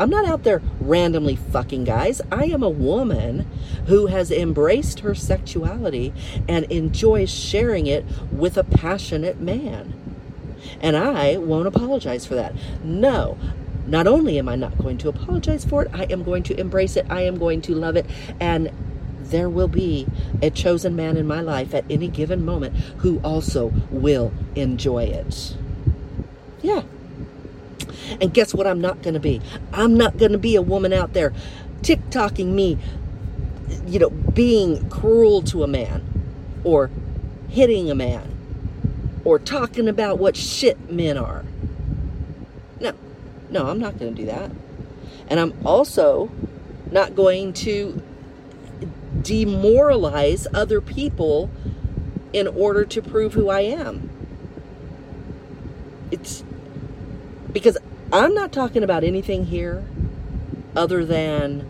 I'm 0.00 0.08
not 0.08 0.24
out 0.24 0.44
there 0.44 0.62
randomly 0.80 1.36
fucking 1.36 1.84
guys. 1.84 2.22
I 2.32 2.44
am 2.44 2.62
a 2.62 2.70
woman 2.70 3.46
who 3.86 4.06
has 4.06 4.30
embraced 4.30 5.00
her 5.00 5.14
sexuality 5.14 6.14
and 6.48 6.64
enjoys 6.72 7.30
sharing 7.30 7.86
it 7.86 8.06
with 8.32 8.56
a 8.56 8.64
passionate 8.64 9.38
man. 9.38 9.92
And 10.80 10.96
I 10.96 11.36
won't 11.36 11.68
apologize 11.68 12.24
for 12.24 12.34
that. 12.34 12.54
No, 12.82 13.36
not 13.86 14.06
only 14.06 14.38
am 14.38 14.48
I 14.48 14.56
not 14.56 14.78
going 14.78 14.96
to 14.98 15.08
apologize 15.08 15.66
for 15.66 15.82
it, 15.82 15.90
I 15.92 16.04
am 16.04 16.22
going 16.24 16.42
to 16.44 16.58
embrace 16.58 16.96
it. 16.96 17.06
I 17.10 17.22
am 17.22 17.38
going 17.38 17.60
to 17.62 17.74
love 17.74 17.96
it. 17.96 18.06
And 18.40 18.70
there 19.30 19.48
will 19.48 19.68
be 19.68 20.06
a 20.42 20.50
chosen 20.50 20.96
man 20.96 21.16
in 21.16 21.26
my 21.26 21.40
life 21.40 21.74
at 21.74 21.84
any 21.90 22.08
given 22.08 22.44
moment 22.44 22.76
who 22.98 23.18
also 23.20 23.72
will 23.90 24.32
enjoy 24.54 25.04
it. 25.04 25.56
Yeah. 26.62 26.82
And 28.20 28.32
guess 28.32 28.54
what 28.54 28.66
I'm 28.66 28.80
not 28.80 29.02
going 29.02 29.14
to 29.14 29.20
be? 29.20 29.40
I'm 29.72 29.96
not 29.96 30.16
going 30.16 30.32
to 30.32 30.38
be 30.38 30.56
a 30.56 30.62
woman 30.62 30.92
out 30.92 31.12
there 31.12 31.32
TikToking 31.82 32.46
me, 32.46 32.78
you 33.86 33.98
know, 33.98 34.10
being 34.10 34.88
cruel 34.88 35.42
to 35.42 35.62
a 35.62 35.66
man 35.66 36.04
or 36.64 36.90
hitting 37.48 37.90
a 37.90 37.94
man 37.94 38.32
or 39.24 39.38
talking 39.38 39.88
about 39.88 40.18
what 40.18 40.36
shit 40.36 40.90
men 40.90 41.16
are. 41.16 41.44
No, 42.80 42.92
no, 43.50 43.66
I'm 43.66 43.78
not 43.78 43.98
going 43.98 44.14
to 44.14 44.20
do 44.22 44.26
that. 44.26 44.50
And 45.28 45.40
I'm 45.40 45.54
also 45.64 46.30
not 46.90 47.14
going 47.14 47.52
to 47.52 48.00
demoralize 49.26 50.46
other 50.54 50.80
people 50.80 51.50
in 52.32 52.46
order 52.46 52.84
to 52.84 53.02
prove 53.02 53.34
who 53.34 53.48
I 53.48 53.60
am. 53.60 54.08
It's 56.10 56.44
because 57.52 57.76
I'm 58.12 58.34
not 58.34 58.52
talking 58.52 58.84
about 58.84 59.02
anything 59.02 59.46
here 59.46 59.84
other 60.76 61.04
than 61.04 61.66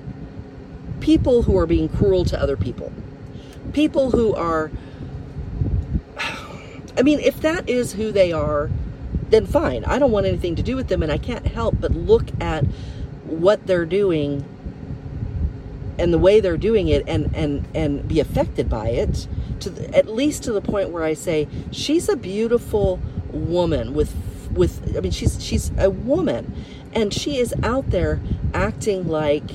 people 1.00 1.42
who 1.42 1.56
are 1.56 1.66
being 1.66 1.88
cruel 1.88 2.24
to 2.26 2.40
other 2.40 2.56
people. 2.56 2.92
People 3.72 4.10
who 4.10 4.34
are, 4.34 4.70
I 6.98 7.02
mean, 7.02 7.20
if 7.20 7.40
that 7.40 7.68
is 7.68 7.94
who 7.94 8.12
they 8.12 8.32
are, 8.32 8.70
then 9.30 9.46
fine. 9.46 9.84
I 9.84 9.98
don't 9.98 10.10
want 10.10 10.26
anything 10.26 10.56
to 10.56 10.62
do 10.62 10.76
with 10.76 10.88
them, 10.88 11.02
and 11.02 11.10
I 11.10 11.18
can't 11.18 11.46
help 11.46 11.80
but 11.80 11.92
look 11.92 12.26
at 12.40 12.64
what 13.24 13.66
they're 13.66 13.86
doing 13.86 14.44
and 15.98 16.12
the 16.12 16.18
way 16.18 16.40
they're 16.40 16.56
doing 16.56 16.88
it 16.88 17.04
and 17.08 17.34
and 17.34 17.66
and 17.74 18.06
be 18.08 18.20
affected 18.20 18.68
by 18.68 18.88
it 18.88 19.26
to 19.60 19.70
the, 19.70 19.94
at 19.96 20.08
least 20.08 20.42
to 20.44 20.52
the 20.52 20.60
point 20.60 20.90
where 20.90 21.04
I 21.04 21.14
say 21.14 21.48
she's 21.70 22.08
a 22.08 22.16
beautiful 22.16 23.00
woman 23.30 23.94
with 23.94 24.14
with 24.52 24.96
I 24.96 25.00
mean 25.00 25.12
she's 25.12 25.42
she's 25.42 25.70
a 25.78 25.90
woman 25.90 26.54
and 26.92 27.12
she 27.12 27.38
is 27.38 27.54
out 27.62 27.90
there 27.90 28.20
acting 28.54 29.08
like 29.08 29.50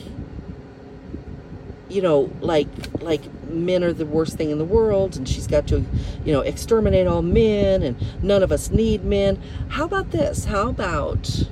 you 1.89 2.01
know 2.01 2.31
like 2.41 2.67
like 3.01 3.21
men 3.51 3.83
are 3.83 3.93
the 3.93 4.05
worst 4.05 4.37
thing 4.37 4.49
in 4.49 4.57
the 4.57 4.65
world 4.65 5.15
and 5.17 5.27
she's 5.27 5.47
got 5.47 5.67
to, 5.67 5.85
you 6.25 6.33
know, 6.33 6.41
exterminate 6.41 7.07
all 7.07 7.21
men 7.21 7.83
and 7.83 8.23
none 8.23 8.43
of 8.43 8.51
us 8.51 8.69
need 8.69 9.03
men. 9.03 9.41
How 9.69 9.85
about 9.85 10.11
this? 10.11 10.45
How 10.45 10.69
about 10.69 11.43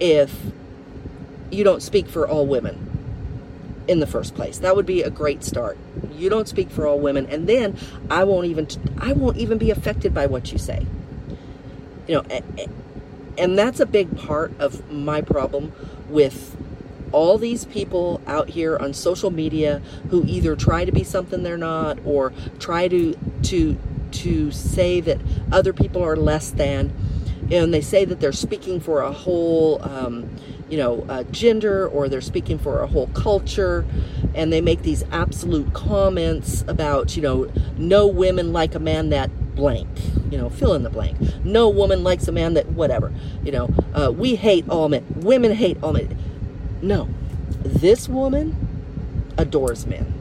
if 0.00 0.34
you 1.50 1.64
don't 1.64 1.82
speak 1.82 2.08
for 2.08 2.28
all 2.28 2.46
women 2.46 2.87
in 3.88 4.00
the 4.00 4.06
first 4.06 4.34
place? 4.34 4.58
That 4.58 4.76
would 4.76 4.86
be 4.86 5.02
a 5.02 5.10
great 5.10 5.42
start. 5.42 5.78
You 6.12 6.28
don't 6.28 6.46
speak 6.46 6.70
for 6.70 6.86
all 6.86 6.98
women 6.98 7.26
and 7.26 7.48
then 7.48 7.76
I 8.10 8.24
won't 8.24 8.46
even 8.46 8.68
I 8.98 9.12
won't 9.12 9.36
even 9.36 9.58
be 9.58 9.70
affected 9.70 10.14
by 10.14 10.26
what 10.26 10.52
you 10.52 10.58
say. 10.58 10.86
You 12.06 12.16
know, 12.16 12.40
and 13.36 13.58
that's 13.58 13.80
a 13.80 13.86
big 13.86 14.16
part 14.16 14.52
of 14.58 14.90
my 14.90 15.20
problem 15.20 15.72
with 16.08 16.56
all 17.12 17.38
these 17.38 17.64
people 17.64 18.20
out 18.26 18.50
here 18.50 18.76
on 18.76 18.92
social 18.92 19.30
media 19.30 19.80
who 20.10 20.24
either 20.26 20.54
try 20.56 20.84
to 20.84 20.92
be 20.92 21.04
something 21.04 21.42
they're 21.42 21.56
not 21.56 21.98
or 22.04 22.32
try 22.58 22.88
to 22.88 23.16
to 23.42 23.78
to 24.10 24.50
say 24.50 25.00
that 25.00 25.18
other 25.52 25.72
people 25.72 26.02
are 26.02 26.16
less 26.16 26.50
than 26.50 26.92
and 27.50 27.72
they 27.72 27.80
say 27.80 28.04
that 28.04 28.20
they're 28.20 28.32
speaking 28.32 28.80
for 28.80 29.00
a 29.00 29.12
whole 29.12 29.82
um, 29.82 30.28
you 30.68 30.76
know 30.76 31.04
uh, 31.08 31.22
gender 31.24 31.88
or 31.88 32.08
they're 32.08 32.20
speaking 32.20 32.58
for 32.58 32.82
a 32.82 32.86
whole 32.86 33.08
culture 33.08 33.84
and 34.34 34.52
they 34.52 34.60
make 34.60 34.82
these 34.82 35.02
absolute 35.10 35.72
comments 35.72 36.64
about 36.68 37.16
you 37.16 37.22
know 37.22 37.50
no 37.76 38.06
women 38.06 38.52
like 38.52 38.74
a 38.74 38.78
man 38.78 39.10
that 39.10 39.30
blank 39.54 39.88
you 40.30 40.38
know 40.38 40.48
fill 40.50 40.74
in 40.74 40.82
the 40.82 40.90
blank 40.90 41.16
no 41.44 41.68
woman 41.68 42.04
likes 42.04 42.28
a 42.28 42.32
man 42.32 42.54
that 42.54 42.66
whatever 42.66 43.12
you 43.42 43.50
know 43.50 43.68
uh, 43.94 44.12
we 44.12 44.34
hate 44.34 44.68
all 44.68 44.88
men 44.88 45.04
women 45.16 45.52
hate 45.52 45.76
all 45.82 45.92
men 45.92 46.16
no. 46.80 47.08
This 47.64 48.08
woman 48.08 48.56
adores 49.36 49.86
men. 49.86 50.14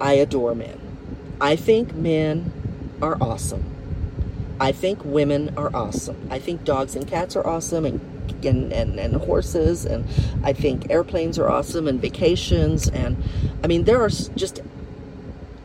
I 0.00 0.14
adore 0.14 0.54
men. 0.54 0.80
I 1.40 1.56
think 1.56 1.94
men 1.94 2.50
are 3.02 3.18
awesome. 3.20 3.64
I 4.58 4.72
think 4.72 5.04
women 5.04 5.52
are 5.56 5.70
awesome. 5.74 6.28
I 6.30 6.38
think 6.38 6.64
dogs 6.64 6.96
and 6.96 7.06
cats 7.06 7.36
are 7.36 7.46
awesome 7.46 7.84
and 7.84 8.00
and, 8.44 8.72
and, 8.72 8.98
and 8.98 9.14
horses 9.16 9.84
and 9.84 10.04
I 10.44 10.52
think 10.52 10.90
airplanes 10.90 11.38
are 11.38 11.48
awesome 11.48 11.88
and 11.88 12.00
vacations 12.00 12.88
and 12.88 13.22
I 13.62 13.66
mean 13.66 13.84
there 13.84 14.00
are 14.02 14.08
just 14.08 14.60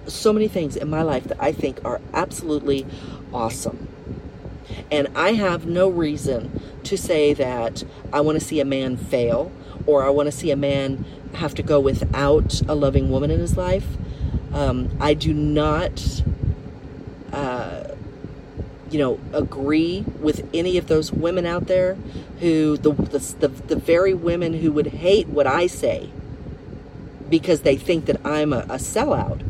so 0.07 0.33
many 0.33 0.47
things 0.47 0.75
in 0.75 0.89
my 0.89 1.01
life 1.01 1.25
that 1.25 1.37
I 1.41 1.51
think 1.51 1.83
are 1.85 2.01
absolutely 2.13 2.85
awesome. 3.33 3.87
And 4.91 5.07
I 5.15 5.33
have 5.33 5.65
no 5.65 5.89
reason 5.89 6.61
to 6.83 6.97
say 6.97 7.33
that 7.33 7.83
I 8.13 8.21
want 8.21 8.39
to 8.39 8.45
see 8.45 8.59
a 8.59 8.65
man 8.65 8.97
fail 8.97 9.51
or 9.85 10.03
I 10.03 10.09
want 10.09 10.27
to 10.27 10.31
see 10.31 10.51
a 10.51 10.55
man 10.55 11.05
have 11.33 11.53
to 11.55 11.63
go 11.63 11.79
without 11.79 12.61
a 12.67 12.75
loving 12.75 13.09
woman 13.09 13.31
in 13.31 13.39
his 13.39 13.57
life. 13.57 13.97
Um, 14.53 14.89
I 14.99 15.13
do 15.13 15.33
not, 15.33 16.23
uh, 17.31 17.86
you 18.89 18.99
know, 18.99 19.19
agree 19.33 20.05
with 20.19 20.47
any 20.53 20.77
of 20.77 20.87
those 20.87 21.11
women 21.11 21.45
out 21.45 21.67
there 21.67 21.95
who, 22.39 22.77
the, 22.77 22.91
the, 22.91 23.47
the, 23.47 23.75
very 23.75 24.13
women 24.13 24.53
who 24.53 24.71
would 24.71 24.87
hate 24.87 25.27
what 25.27 25.47
I 25.47 25.67
say 25.67 26.09
because 27.29 27.61
they 27.61 27.75
think 27.75 28.05
that 28.05 28.25
I'm 28.25 28.53
a, 28.53 28.59
a 28.59 28.77
sellout. 28.77 29.41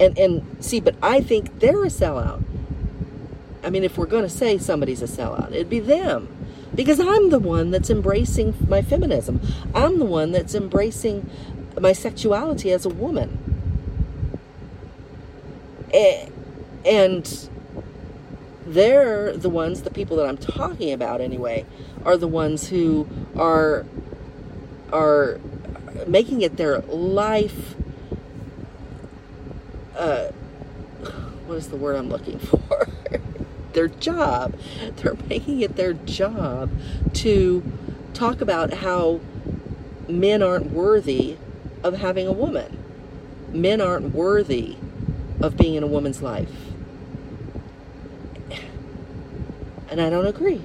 And, 0.00 0.16
and 0.18 0.64
see, 0.64 0.80
but 0.80 0.94
I 1.02 1.20
think 1.20 1.60
they're 1.60 1.84
a 1.84 1.88
sellout. 1.88 2.42
I 3.62 3.70
mean, 3.70 3.82
if 3.84 3.96
we're 3.96 4.06
going 4.06 4.24
to 4.24 4.28
say 4.28 4.58
somebody's 4.58 5.02
a 5.02 5.06
sellout, 5.06 5.52
it'd 5.52 5.70
be 5.70 5.80
them. 5.80 6.28
Because 6.74 7.00
I'm 7.00 7.30
the 7.30 7.38
one 7.38 7.70
that's 7.70 7.88
embracing 7.88 8.54
my 8.68 8.82
feminism. 8.82 9.40
I'm 9.74 9.98
the 9.98 10.04
one 10.04 10.32
that's 10.32 10.54
embracing 10.54 11.30
my 11.80 11.92
sexuality 11.92 12.72
as 12.72 12.84
a 12.84 12.88
woman. 12.88 13.38
And 16.84 17.48
they're 18.66 19.36
the 19.36 19.50
ones, 19.50 19.82
the 19.82 19.90
people 19.90 20.16
that 20.18 20.26
I'm 20.26 20.38
talking 20.38 20.92
about 20.92 21.20
anyway, 21.20 21.66
are 22.04 22.16
the 22.16 22.28
ones 22.28 22.68
who 22.68 23.08
are 23.36 23.84
are 24.92 25.40
making 26.06 26.42
it 26.42 26.56
their 26.56 26.80
life 26.80 27.74
uh, 29.96 30.30
what 31.46 31.56
is 31.56 31.68
the 31.68 31.76
word 31.76 31.96
I'm 31.96 32.08
looking 32.08 32.38
for? 32.40 32.88
their 33.74 33.88
job. 33.88 34.56
They're 34.96 35.16
making 35.28 35.60
it 35.60 35.76
their 35.76 35.92
job 35.92 36.70
to 37.14 37.62
talk 38.14 38.40
about 38.40 38.72
how 38.72 39.20
men 40.08 40.42
aren't 40.42 40.70
worthy 40.70 41.36
of 41.82 41.98
having 41.98 42.26
a 42.26 42.32
woman. 42.32 42.78
Men 43.52 43.80
aren't 43.80 44.14
worthy 44.14 44.76
of 45.40 45.56
being 45.56 45.74
in 45.74 45.82
a 45.82 45.86
woman's 45.86 46.22
life. 46.22 46.48
And 49.94 50.02
I 50.02 50.10
don't 50.10 50.26
agree. 50.26 50.60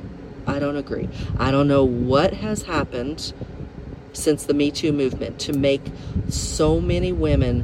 I 0.48 0.58
don't 0.58 0.76
agree. 0.76 1.08
I 1.38 1.52
don't 1.52 1.68
know 1.68 1.84
what 1.84 2.34
has 2.34 2.64
happened 2.64 3.32
since 4.12 4.46
the 4.46 4.56
Me 4.56 4.72
Too 4.72 4.92
movement 4.92 5.38
to 5.42 5.54
make 5.54 5.84
so 6.30 6.82
many 6.82 7.12
women 7.12 7.64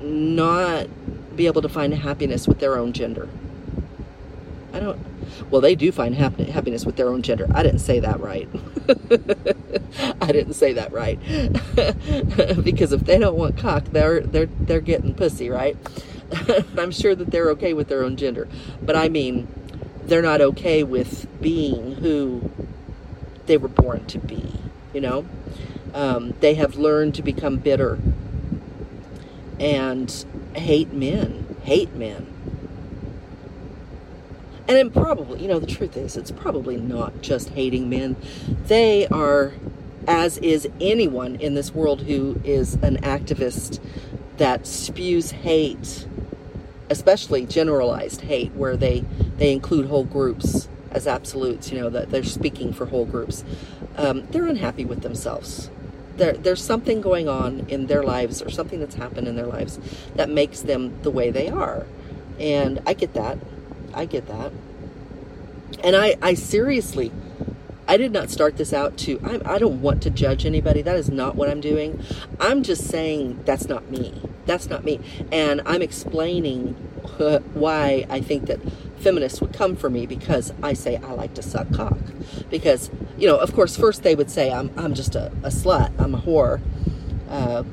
not 0.00 0.86
be 1.36 1.44
able 1.44 1.60
to 1.60 1.68
find 1.68 1.92
happiness 1.92 2.48
with 2.48 2.60
their 2.60 2.78
own 2.78 2.94
gender. 2.94 3.28
I 4.72 4.80
don't. 4.80 4.98
Well, 5.50 5.60
they 5.60 5.74
do 5.74 5.92
find 5.92 6.14
happiness 6.14 6.86
with 6.86 6.96
their 6.96 7.10
own 7.10 7.20
gender. 7.20 7.46
I 7.54 7.62
didn't 7.62 7.80
say 7.80 8.00
that 8.00 8.20
right. 8.20 8.48
I 10.22 10.32
didn't 10.32 10.54
say 10.54 10.72
that 10.72 10.92
right. 10.92 11.20
because 12.64 12.94
if 12.94 13.02
they 13.02 13.18
don't 13.18 13.36
want 13.36 13.58
cock, 13.58 13.84
they're 13.92 14.20
they're 14.20 14.46
they're 14.46 14.80
getting 14.80 15.12
pussy, 15.12 15.50
right? 15.50 15.76
I'm 16.78 16.90
sure 16.90 17.14
that 17.14 17.30
they're 17.30 17.50
okay 17.50 17.72
with 17.72 17.88
their 17.88 18.04
own 18.04 18.16
gender. 18.16 18.48
But 18.80 18.96
I 18.96 19.08
mean, 19.08 19.48
they're 20.04 20.22
not 20.22 20.40
okay 20.40 20.82
with 20.82 21.26
being 21.40 21.96
who 21.96 22.50
they 23.46 23.56
were 23.56 23.68
born 23.68 24.06
to 24.06 24.18
be, 24.18 24.52
you 24.92 25.00
know? 25.00 25.26
Um, 25.94 26.34
they 26.40 26.54
have 26.54 26.76
learned 26.76 27.14
to 27.16 27.22
become 27.22 27.58
bitter 27.58 27.98
and 29.60 30.24
hate 30.54 30.92
men, 30.92 31.56
hate 31.62 31.94
men. 31.94 32.26
And 34.68 34.78
it 34.78 34.92
probably, 34.92 35.42
you 35.42 35.48
know, 35.48 35.58
the 35.58 35.66
truth 35.66 35.96
is, 35.96 36.16
it's 36.16 36.30
probably 36.30 36.76
not 36.76 37.20
just 37.20 37.50
hating 37.50 37.90
men. 37.90 38.16
They 38.66 39.06
are, 39.08 39.52
as 40.06 40.38
is 40.38 40.68
anyone 40.80 41.36
in 41.36 41.54
this 41.54 41.74
world 41.74 42.02
who 42.02 42.40
is 42.44 42.74
an 42.74 42.96
activist 42.98 43.80
that 44.38 44.66
spews 44.66 45.32
hate, 45.32 46.06
especially 46.92 47.46
generalized 47.46 48.20
hate, 48.22 48.52
where 48.52 48.76
they, 48.76 49.04
they 49.38 49.52
include 49.52 49.86
whole 49.86 50.04
groups 50.04 50.68
as 50.90 51.06
absolutes, 51.06 51.72
you 51.72 51.80
know, 51.80 51.90
that 51.90 52.10
they're 52.10 52.22
speaking 52.22 52.72
for 52.72 52.86
whole 52.86 53.06
groups. 53.06 53.44
Um, 53.96 54.26
they're 54.28 54.46
unhappy 54.46 54.84
with 54.84 55.02
themselves 55.02 55.70
there, 56.16 56.34
there's 56.34 56.62
something 56.62 57.00
going 57.00 57.28
on 57.28 57.66
in 57.68 57.86
their 57.86 58.02
lives 58.02 58.42
or 58.42 58.50
something 58.50 58.80
that's 58.80 58.94
happened 58.94 59.28
in 59.28 59.36
their 59.36 59.46
lives 59.46 59.78
that 60.14 60.28
makes 60.28 60.60
them 60.60 61.00
the 61.02 61.10
way 61.10 61.30
they 61.30 61.48
are. 61.48 61.86
And 62.38 62.80
I 62.86 62.94
get 62.94 63.14
that. 63.14 63.38
I 63.94 64.04
get 64.06 64.26
that. 64.28 64.52
And 65.82 65.96
I, 65.96 66.16
I 66.22 66.34
seriously, 66.34 67.12
I 67.88 67.96
did 67.96 68.12
not 68.12 68.30
start 68.30 68.56
this 68.56 68.72
out 68.72 68.96
to, 68.98 69.20
I, 69.24 69.54
I 69.54 69.58
don't 69.58 69.82
want 69.82 70.02
to 70.02 70.10
judge 70.10 70.46
anybody. 70.46 70.82
That 70.82 70.96
is 70.96 71.10
not 71.10 71.34
what 71.34 71.48
I'm 71.48 71.60
doing. 71.60 72.02
I'm 72.38 72.62
just 72.62 72.84
saying 72.88 73.40
that's 73.44 73.68
not 73.68 73.90
me. 73.90 74.14
That's 74.46 74.68
not 74.68 74.84
me. 74.84 75.00
And 75.30 75.62
I'm 75.66 75.82
explaining 75.82 76.74
why 77.54 78.06
I 78.10 78.20
think 78.20 78.46
that 78.46 78.60
feminists 78.98 79.40
would 79.40 79.52
come 79.52 79.76
for 79.76 79.90
me 79.90 80.06
because 80.06 80.52
I 80.62 80.72
say 80.72 80.96
I 80.96 81.12
like 81.12 81.34
to 81.34 81.42
suck 81.42 81.72
cock. 81.72 81.98
Because, 82.50 82.90
you 83.16 83.26
know, 83.26 83.36
of 83.36 83.52
course, 83.52 83.76
first 83.76 84.02
they 84.02 84.14
would 84.14 84.30
say 84.30 84.52
I'm, 84.52 84.70
I'm 84.76 84.94
just 84.94 85.14
a, 85.14 85.26
a 85.42 85.50
slut, 85.50 85.92
I'm 85.98 86.14
a 86.14 86.18
whore. 86.18 86.60
Uh, 87.28 87.64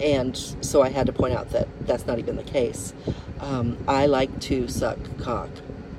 and 0.00 0.36
so 0.36 0.82
I 0.82 0.90
had 0.90 1.06
to 1.06 1.12
point 1.12 1.34
out 1.34 1.50
that 1.50 1.68
that's 1.86 2.06
not 2.06 2.18
even 2.18 2.36
the 2.36 2.42
case. 2.42 2.92
Um, 3.40 3.78
I 3.86 4.06
like 4.06 4.40
to 4.42 4.68
suck 4.68 4.98
cock. 5.18 5.50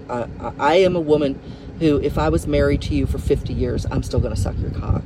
Uh, 0.10 0.28
I 0.58 0.76
am 0.76 0.96
a 0.96 1.02
woman 1.02 1.40
who, 1.80 2.02
if 2.02 2.18
I 2.18 2.30
was 2.30 2.48
married 2.48 2.82
to 2.84 2.96
you 2.96 3.06
for 3.06 3.18
50 3.18 3.54
years, 3.54 3.86
I'm 3.92 4.04
still 4.04 4.20
going 4.20 4.34
to 4.34 4.40
suck 4.40 4.58
your 4.60 4.72
cock. 4.72 5.04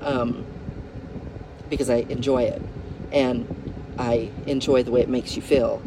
Um, 0.00 0.46
because 1.68 1.90
I 1.90 1.96
enjoy 2.08 2.44
it. 2.44 2.62
And 3.12 3.46
I 3.98 4.30
enjoy 4.46 4.82
the 4.82 4.90
way 4.90 5.00
it 5.00 5.08
makes 5.08 5.36
you 5.36 5.42
feel. 5.42 5.82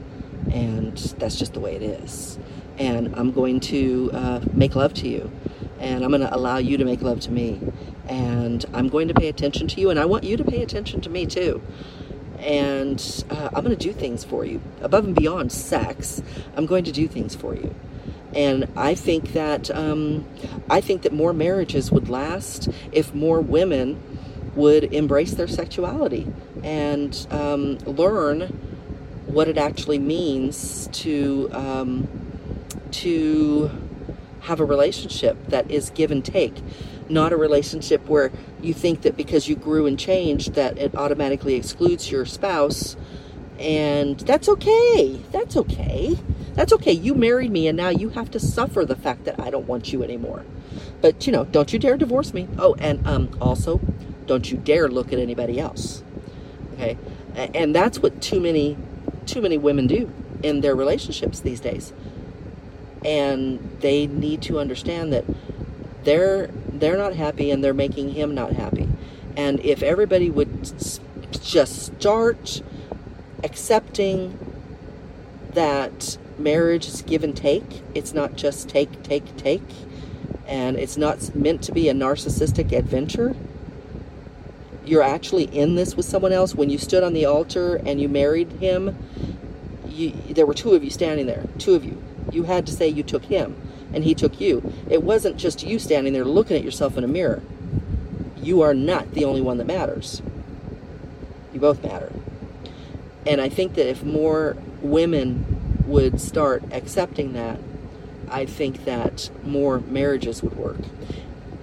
And 0.52 0.98
that's 1.18 1.38
just 1.38 1.54
the 1.54 1.60
way 1.60 1.76
it 1.76 1.82
is 1.82 2.38
and 2.82 3.14
I'm 3.16 3.32
going 3.32 3.60
to 3.62 4.10
uh, 4.12 4.40
make 4.54 4.76
love 4.76 4.94
to 4.96 5.08
you, 5.08 5.32
and 5.80 6.04
I'm 6.04 6.10
going 6.10 6.22
to 6.22 6.36
allow 6.36 6.58
you 6.58 6.78
to 6.78 6.86
make 6.86 7.02
love 7.02 7.20
to 7.22 7.32
me, 7.32 7.62
and 8.08 8.66
I'm 8.74 8.90
going 8.90 9.08
to 9.08 9.14
pay 9.14 9.28
attention 9.28 9.68
to 9.70 9.82
you, 9.82 9.92
and 9.92 10.00
I 10.00 10.06
want 10.06 10.24
you 10.24 10.36
to 10.38 10.44
pay 10.44 10.64
attention 10.64 11.00
to 11.02 11.10
me 11.10 11.28
too. 11.28 11.62
And 12.40 13.24
uh, 13.30 13.50
I'm 13.54 13.64
going 13.64 13.78
to 13.78 13.88
do 13.88 13.94
things 13.94 14.24
for 14.24 14.46
you 14.46 14.62
above 14.82 15.06
and 15.06 15.16
beyond 15.16 15.52
sex. 15.52 16.24
I'm 16.58 16.66
going 16.66 16.84
to 16.86 16.92
do 16.92 17.08
things 17.08 17.36
for 17.36 17.54
you, 17.54 17.76
and 18.34 18.68
I 18.76 18.96
think 18.96 19.34
that 19.34 19.70
um, 19.70 20.26
I 20.68 20.82
think 20.82 21.04
that 21.04 21.14
more 21.14 21.34
marriages 21.34 21.92
would 21.92 22.10
last 22.10 22.68
if 22.92 23.14
more 23.14 23.42
women 23.42 24.02
would 24.56 24.94
embrace 24.94 25.34
their 25.34 25.48
sexuality 25.48 26.32
and 26.64 27.28
um, 27.32 27.78
learn 27.80 28.42
what 29.28 29.48
it 29.48 29.58
actually 29.58 30.00
means 30.00 30.88
to 30.92 31.50
um, 31.54 32.08
to 32.92 33.72
have 34.42 34.60
a 34.60 34.66
relationship 34.66 35.38
that 35.48 35.70
is 35.70 35.90
give 35.92 36.12
and 36.12 36.26
take, 36.26 36.56
not 37.10 37.32
a 37.32 37.38
relationship 37.38 38.08
where 38.08 38.32
you 38.62 38.74
think 38.74 39.02
that 39.02 39.16
because 39.16 39.48
you 39.48 39.56
grew 39.56 39.86
and 39.86 39.98
changed 40.00 40.54
that 40.54 40.78
it 40.78 40.96
automatically 40.96 41.56
excludes 41.56 42.12
your 42.12 42.26
spouse. 42.26 42.96
And 43.60 44.20
that's 44.22 44.50
okay. 44.50 45.22
That's 45.32 45.56
okay. 45.56 46.18
That's 46.56 46.74
okay. 46.74 46.92
You 46.92 47.14
married 47.14 47.52
me 47.52 47.68
and 47.68 47.78
now 47.78 47.90
you 47.90 48.10
have 48.10 48.32
to 48.32 48.40
suffer 48.40 48.84
the 48.84 48.96
fact 48.96 49.26
that 49.26 49.40
I 49.40 49.52
don't 49.52 49.68
want 49.68 49.94
you 49.94 50.04
anymore. 50.04 50.44
But 51.00 51.28
you 51.28 51.34
know, 51.34 51.46
don't 51.46 51.72
you 51.72 51.78
dare 51.78 51.98
divorce 51.98 52.34
me. 52.34 52.48
Oh, 52.58 52.76
and 52.80 53.06
um 53.08 53.38
also 53.40 53.80
don't 54.26 54.52
you 54.52 54.58
dare 54.58 54.88
look 54.88 55.12
at 55.14 55.20
anybody 55.20 55.60
else. 55.60 56.04
Okay? 56.74 56.98
And 57.36 57.74
that's 57.76 58.00
what 58.00 58.22
too 58.22 58.40
many 58.40 58.78
too 59.26 59.42
many 59.42 59.58
women 59.58 59.88
do 59.88 60.12
in 60.44 60.62
their 60.62 60.76
relationships 60.76 61.40
these 61.42 61.60
days 61.60 61.94
and 63.04 63.60
they 63.82 64.08
need 64.08 64.42
to 64.44 64.60
understand 64.60 65.12
that 65.12 65.26
they're 66.04 66.48
they're 66.74 66.98
not 66.98 67.16
happy 67.16 67.52
and 67.52 67.64
they're 67.64 67.74
making 67.74 68.10
him 68.10 68.34
not 68.34 68.54
happy 68.54 68.88
and 69.36 69.60
if 69.62 69.82
everybody 69.82 70.30
would 70.30 70.72
just 71.42 71.86
start 71.98 72.62
accepting 73.44 74.38
that 75.54 76.18
marriage 76.38 76.88
is 76.88 77.02
give 77.02 77.24
and 77.24 77.36
take 77.36 77.82
it's 77.96 78.14
not 78.14 78.36
just 78.36 78.70
take 78.70 79.02
take 79.04 79.36
take 79.38 79.62
and 80.48 80.78
it's 80.78 80.98
not 80.98 81.34
meant 81.36 81.62
to 81.62 81.72
be 81.72 81.90
a 81.90 81.94
narcissistic 81.94 82.72
adventure 82.72 83.36
you're 84.86 85.04
actually 85.04 85.44
in 85.46 85.76
this 85.76 85.96
with 85.96 86.06
someone 86.06 86.32
else 86.32 86.56
when 86.56 86.70
you 86.70 86.78
stood 86.78 87.04
on 87.04 87.14
the 87.14 87.26
altar 87.26 87.76
and 87.86 88.02
you 88.02 88.10
married 88.10 88.52
him 88.54 88.98
you, 89.88 90.12
there 90.30 90.46
were 90.46 90.54
two 90.54 90.74
of 90.74 90.84
you 90.84 90.90
standing 90.90 91.26
there 91.26 91.46
two 91.58 91.76
of 91.76 91.84
you 91.84 92.02
you 92.32 92.44
had 92.44 92.66
to 92.66 92.72
say 92.72 92.88
you 92.88 93.04
took 93.04 93.26
him 93.26 93.56
and 93.94 94.04
he 94.04 94.14
took 94.14 94.40
you. 94.40 94.74
It 94.90 95.04
wasn't 95.04 95.38
just 95.38 95.64
you 95.64 95.80
standing 95.80 96.14
there 96.14 96.26
looking 96.26 96.58
at 96.58 96.64
yourself 96.64 96.98
in 96.98 97.04
a 97.04 97.08
mirror. 97.08 97.42
You 98.38 98.62
are 98.62 98.74
not 98.74 99.12
the 99.14 99.26
only 99.26 99.42
one 99.42 99.58
that 99.58 99.68
matters. 99.68 100.22
You 101.54 101.60
both 101.60 101.84
matter. 101.84 102.12
And 103.26 103.42
I 103.42 103.50
think 103.50 103.76
that 103.76 103.88
if 103.88 104.04
more 104.04 104.58
women 104.82 105.84
would 105.86 106.20
start 106.20 106.64
accepting 106.72 107.34
that, 107.34 107.60
I 108.30 108.46
think 108.46 108.86
that 108.86 109.30
more 109.44 109.80
marriages 109.80 110.42
would 110.42 110.56
work. 110.56 110.80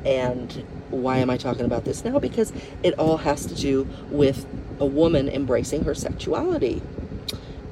And 0.09 0.65
why 0.89 1.19
am 1.19 1.29
I 1.29 1.37
talking 1.37 1.67
about 1.67 1.85
this 1.85 2.03
now? 2.03 2.19
Because 2.19 2.51
it 2.83 2.99
all 2.99 3.19
has 3.19 3.45
to 3.45 3.55
do 3.55 3.87
with 4.11 4.47
a 4.81 4.87
woman 4.87 5.29
embracing 5.29 5.85
her 5.85 5.95
sexuality. 5.95 6.81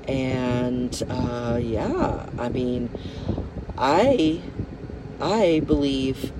And 0.06 1.02
uh, 1.08 1.58
yeah, 1.62 2.26
I 2.38 2.50
mean, 2.50 2.90
I 3.78 4.42
I 5.18 5.62
believe 5.66 6.30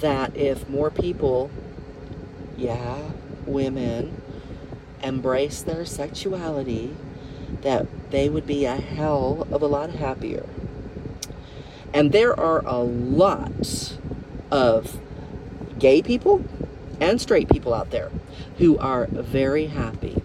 that 0.00 0.34
if 0.34 0.66
more 0.66 0.90
people, 0.90 1.50
yeah, 2.56 2.98
women, 3.44 4.22
embrace 5.02 5.60
their 5.60 5.84
sexuality, 5.84 6.96
that 7.60 7.86
they 8.10 8.30
would 8.30 8.46
be 8.46 8.64
a 8.64 8.76
hell 8.76 9.46
of 9.52 9.60
a 9.60 9.66
lot 9.66 9.90
happier. 9.90 10.46
And 11.92 12.12
there 12.12 12.38
are 12.38 12.64
a 12.64 12.78
lot 12.78 13.92
of 14.50 14.98
gay 15.78 16.02
people 16.02 16.44
and 17.00 17.20
straight 17.20 17.48
people 17.48 17.74
out 17.74 17.90
there 17.90 18.10
who 18.58 18.78
are 18.78 19.06
very 19.06 19.66
happy. 19.66 20.20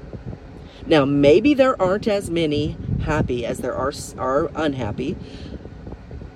Now, 0.86 1.06
maybe 1.06 1.54
there 1.54 1.80
aren't 1.82 2.08
as 2.08 2.30
many 2.30 2.76
happy 3.04 3.46
as 3.46 3.60
there 3.60 3.76
are, 3.76 3.94
are 4.18 4.52
unhappy. 4.56 5.16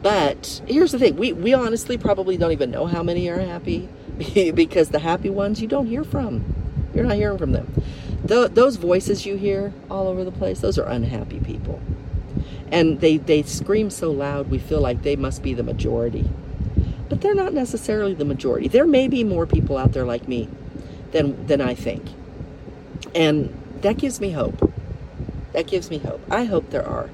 But 0.02 0.62
here's 0.68 0.92
the 0.92 1.00
thing 1.00 1.18
we, 1.18 1.34
we 1.34 1.54
honestly 1.54 1.98
probably 1.98 2.38
don't 2.38 2.52
even 2.52 2.72
know 2.72 2.86
how 2.86 3.04
many 3.04 3.28
are 3.30 3.40
happy 3.40 3.90
because 4.54 4.90
the 4.90 5.00
happy 5.00 5.30
ones 5.30 5.62
you 5.62 5.68
don't 5.68 5.88
hear 5.88 6.04
from. 6.04 6.56
You're 6.94 7.06
not 7.06 7.16
hearing 7.16 7.38
from 7.38 7.52
them. 7.52 7.74
The, 8.24 8.48
those 8.48 8.78
voices 8.78 9.26
you 9.26 9.36
hear 9.36 9.74
all 9.90 10.08
over 10.08 10.24
the 10.24 10.32
place, 10.32 10.62
those 10.62 10.78
are 10.78 10.88
unhappy 10.88 11.40
people. 11.40 11.82
And 12.72 13.00
they, 13.00 13.18
they 13.18 13.44
scream 13.44 13.90
so 13.90 14.12
loud, 14.12 14.50
we 14.50 14.60
feel 14.60 14.82
like 14.82 15.04
they 15.04 15.16
must 15.16 15.42
be 15.42 15.54
the 15.54 15.64
majority. 15.64 16.30
But 17.10 17.22
they're 17.22 17.36
not 17.36 17.54
necessarily 17.54 18.14
the 18.14 18.26
majority. 18.26 18.68
There 18.68 18.86
may 18.86 19.08
be 19.08 19.24
more 19.24 19.46
people 19.46 19.78
out 19.78 19.94
there 19.94 20.06
like 20.06 20.28
me 20.28 20.50
than, 21.12 21.48
than 21.48 21.62
I 21.62 21.74
think. 21.74 22.06
And 23.16 23.54
that 23.82 23.98
gives 23.98 24.20
me 24.20 24.32
hope. 24.32 24.72
That 25.54 25.68
gives 25.68 25.90
me 25.90 26.00
hope. 26.00 26.22
I 26.30 26.44
hope 26.44 26.70
there 26.70 26.86
are 26.88 27.10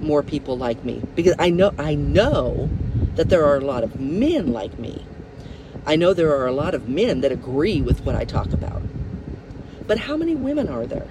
more 0.00 0.22
people 0.22 0.56
like 0.56 0.84
me 0.84 1.02
because 1.14 1.34
I 1.38 1.50
know 1.50 1.74
I 1.78 1.94
know 1.94 2.70
that 3.16 3.28
there 3.28 3.44
are 3.44 3.56
a 3.56 3.60
lot 3.60 3.84
of 3.84 4.00
men 4.00 4.52
like 4.52 4.78
me. 4.78 5.04
I 5.86 5.96
know 5.96 6.14
there 6.14 6.34
are 6.36 6.46
a 6.46 6.52
lot 6.52 6.74
of 6.74 6.88
men 6.88 7.20
that 7.22 7.32
agree 7.32 7.80
with 7.80 8.04
what 8.04 8.14
I 8.14 8.24
talk 8.24 8.52
about. 8.52 8.82
But 9.86 9.98
how 9.98 10.16
many 10.16 10.34
women 10.34 10.68
are 10.68 10.86
there? 10.86 11.08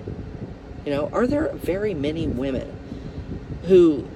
You 0.85 0.91
know, 0.93 1.09
are 1.11 1.27
there 1.27 1.51
very 1.53 1.93
many 1.93 2.27
women 2.27 2.75
who 3.63 4.07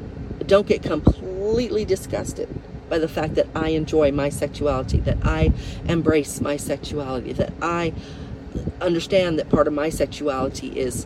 don't 0.45 0.67
get 0.67 0.81
completely 0.81 1.85
disgusted 1.85 2.47
by 2.89 2.97
the 2.97 3.07
fact 3.07 3.35
that 3.35 3.47
I 3.55 3.69
enjoy 3.69 4.11
my 4.11 4.29
sexuality, 4.29 4.99
that 5.01 5.17
I 5.23 5.51
embrace 5.85 6.41
my 6.41 6.57
sexuality, 6.57 7.33
that 7.33 7.53
I 7.61 7.93
understand 8.81 9.39
that 9.39 9.49
part 9.49 9.67
of 9.67 9.73
my 9.73 9.89
sexuality 9.89 10.79
is 10.79 11.05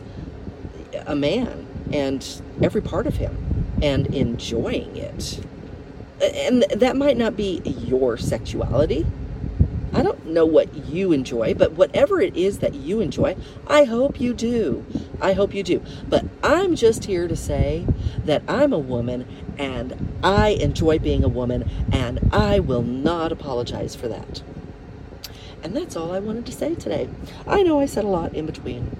a 1.06 1.14
man 1.14 1.66
and 1.92 2.26
every 2.62 2.82
part 2.82 3.06
of 3.06 3.16
him 3.16 3.66
and 3.82 4.06
enjoying 4.14 4.96
it. 4.96 5.40
And 6.20 6.64
that 6.74 6.96
might 6.96 7.16
not 7.16 7.36
be 7.36 7.62
your 7.64 8.16
sexuality. 8.16 9.06
I 9.92 10.02
don't 10.02 10.26
know 10.26 10.44
what 10.44 10.74
you 10.88 11.12
enjoy, 11.12 11.54
but 11.54 11.72
whatever 11.72 12.20
it 12.20 12.36
is 12.36 12.58
that 12.58 12.74
you 12.74 13.00
enjoy, 13.00 13.36
I 13.66 13.84
hope 13.84 14.20
you 14.20 14.34
do. 14.34 14.84
I 15.20 15.32
hope 15.32 15.54
you 15.54 15.62
do. 15.62 15.82
But 16.08 16.26
I'm 16.42 16.76
just 16.76 17.04
here 17.04 17.26
to 17.26 17.36
say 17.36 17.86
that 18.24 18.42
I'm 18.46 18.72
a 18.72 18.78
woman 18.78 19.26
and 19.58 20.18
I 20.22 20.48
enjoy 20.48 20.98
being 20.98 21.24
a 21.24 21.28
woman 21.28 21.68
and 21.92 22.30
I 22.32 22.58
will 22.60 22.82
not 22.82 23.32
apologize 23.32 23.94
for 23.94 24.08
that. 24.08 24.42
And 25.62 25.76
that's 25.76 25.96
all 25.96 26.12
I 26.12 26.20
wanted 26.20 26.46
to 26.46 26.52
say 26.52 26.74
today. 26.74 27.08
I 27.46 27.62
know 27.62 27.80
I 27.80 27.86
said 27.86 28.04
a 28.04 28.08
lot 28.08 28.34
in 28.34 28.46
between, 28.46 28.96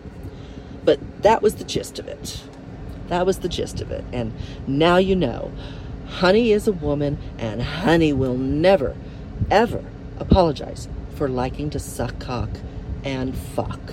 but 0.85 0.99
that 1.23 1.43
was 1.43 1.57
the 1.57 1.65
gist 1.65 1.99
of 1.99 2.09
it. 2.09 2.43
That 3.09 3.25
was 3.25 3.39
the 3.39 3.49
gist 3.49 3.81
of 3.81 3.91
it. 3.91 4.05
And 4.13 4.33
now 4.67 4.97
you 4.97 5.17
know. 5.17 5.53
Hunny 6.09 6.53
is 6.53 6.67
a 6.67 6.73
woman, 6.73 7.19
and 7.39 7.63
Hunny 7.63 8.15
will 8.15 8.37
never, 8.37 8.97
ever 9.51 9.85
apologize 10.19 10.89
for 11.15 11.29
liking 11.29 11.69
to 11.71 11.79
suck 11.79 12.19
cock 12.19 12.49
and 13.05 13.37
fuck. 13.37 13.93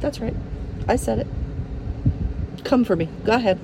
That's 0.00 0.20
right. 0.20 0.36
I 0.86 0.96
said 0.96 1.20
it. 1.20 1.26
Come 2.64 2.84
for 2.84 2.94
me. 2.94 3.08
Go 3.24 3.32
ahead. 3.32 3.58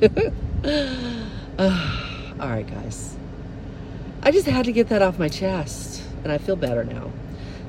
all 1.58 2.48
right, 2.48 2.66
guys. 2.66 3.16
I 4.22 4.30
just 4.30 4.46
had 4.46 4.66
to 4.66 4.72
get 4.72 4.90
that 4.90 5.00
off 5.00 5.18
my 5.18 5.28
chest, 5.28 6.02
and 6.22 6.30
I 6.30 6.36
feel 6.36 6.56
better 6.56 6.84
now. 6.84 7.10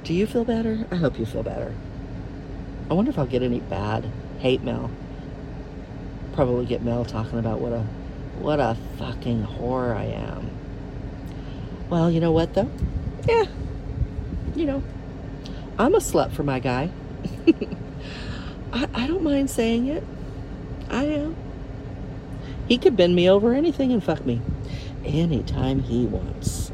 Do 0.04 0.14
you 0.14 0.28
feel 0.28 0.44
better? 0.44 0.86
I 0.92 0.96
hope 0.96 1.18
you 1.18 1.26
feel 1.26 1.44
better. 1.44 1.74
I 2.90 2.94
wonder 2.94 3.12
if 3.12 3.18
I'll 3.18 3.26
get 3.26 3.44
any 3.44 3.62
bad 3.62 4.06
hate 4.40 4.62
mail. 4.62 4.92
Probably 6.34 6.66
get 6.66 6.82
mail 6.82 7.06
talking 7.06 7.40
about 7.40 7.62
what 7.62 7.72
a 7.72 7.80
what 8.40 8.60
a 8.60 8.76
fucking 8.98 9.46
whore 9.46 9.96
I 9.96 10.04
am. 10.04 10.50
Well, 11.90 12.12
you 12.12 12.20
know 12.20 12.34
what 12.34 12.54
though? 12.56 12.70
Yeah. 13.26 13.46
You 14.54 14.66
know, 14.66 14.84
I'm 15.80 15.96
a 15.96 16.00
slut 16.00 16.34
for 16.34 16.44
my 16.44 16.60
guy. 16.60 16.90
I, 18.74 18.88
I 18.94 19.08
don't 19.08 19.24
mind 19.24 19.50
saying 19.50 19.88
it. 19.88 20.04
I 20.90 21.06
am. 21.06 21.36
He 22.68 22.78
could 22.78 22.98
bend 22.98 23.16
me 23.16 23.30
over 23.30 23.54
anything 23.54 23.92
and 23.92 24.04
fuck 24.04 24.26
me 24.26 24.42
anytime 25.06 25.82
he 25.82 26.06
wants. 26.06 26.72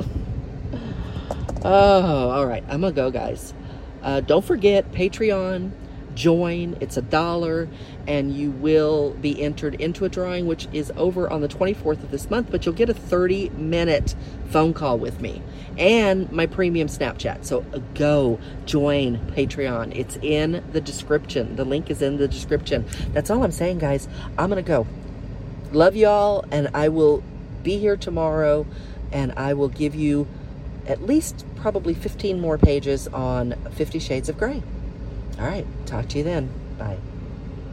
oh, 1.63 2.29
all 2.29 2.45
right. 2.45 2.63
I'm 2.67 2.82
going 2.82 2.93
to 2.93 2.95
go, 2.95 3.12
guys. 3.12 3.53
Uh, 4.01 4.19
don't 4.21 4.43
forget 4.43 4.91
Patreon 4.91 5.71
join. 6.15 6.77
It's 6.79 6.97
a 6.97 7.01
dollar, 7.01 7.67
and 8.08 8.34
you 8.34 8.51
will 8.51 9.12
be 9.15 9.41
entered 9.41 9.75
into 9.75 10.06
a 10.06 10.10
drawing, 10.10 10.45
which 10.45 10.67
is 10.73 10.91
over 10.95 11.29
on 11.29 11.41
the 11.41 11.47
24th 11.47 12.03
of 12.03 12.12
this 12.12 12.29
month. 12.29 12.49
But 12.51 12.65
you'll 12.65 12.75
get 12.75 12.89
a 12.89 12.93
30 12.93 13.49
minute 13.49 14.15
phone 14.49 14.73
call 14.73 14.97
with 14.97 15.21
me 15.21 15.41
and 15.77 16.32
my 16.32 16.45
premium 16.45 16.88
Snapchat. 16.88 17.45
So 17.45 17.65
uh, 17.73 17.79
go 17.95 18.39
join 18.65 19.17
Patreon. 19.32 19.95
It's 19.95 20.17
in 20.17 20.63
the 20.71 20.82
description. 20.82 21.56
The 21.56 21.65
link 21.65 21.89
is 21.89 22.01
in 22.01 22.17
the 22.17 22.27
description. 22.27 22.86
That's 23.13 23.29
all 23.29 23.43
I'm 23.43 23.51
saying, 23.51 23.79
guys. 23.79 24.08
I'm 24.38 24.49
going 24.49 24.63
to 24.63 24.67
go. 24.67 24.88
Love 25.74 25.96
y'all, 25.96 26.46
and 26.52 26.70
I 26.76 26.90
will 26.90 27.24
be 27.64 27.80
here 27.80 27.98
tomorrow, 27.98 28.68
and 29.12 29.34
I 29.36 29.56
will 29.56 29.70
give 29.70 29.96
you 29.96 30.28
at 30.86 31.02
least 31.02 31.46
probably 31.56 31.96
15 31.96 32.40
more 32.40 32.60
pages 32.60 33.08
on 33.08 33.54
Fifty 33.72 33.98
Shades 33.98 34.30
of 34.30 34.38
Grey. 34.38 34.62
All 35.40 35.48
right. 35.48 35.66
Talk 35.88 36.10
to 36.10 36.20
you 36.20 36.24
then. 36.24 36.50
Bye. 36.78 36.98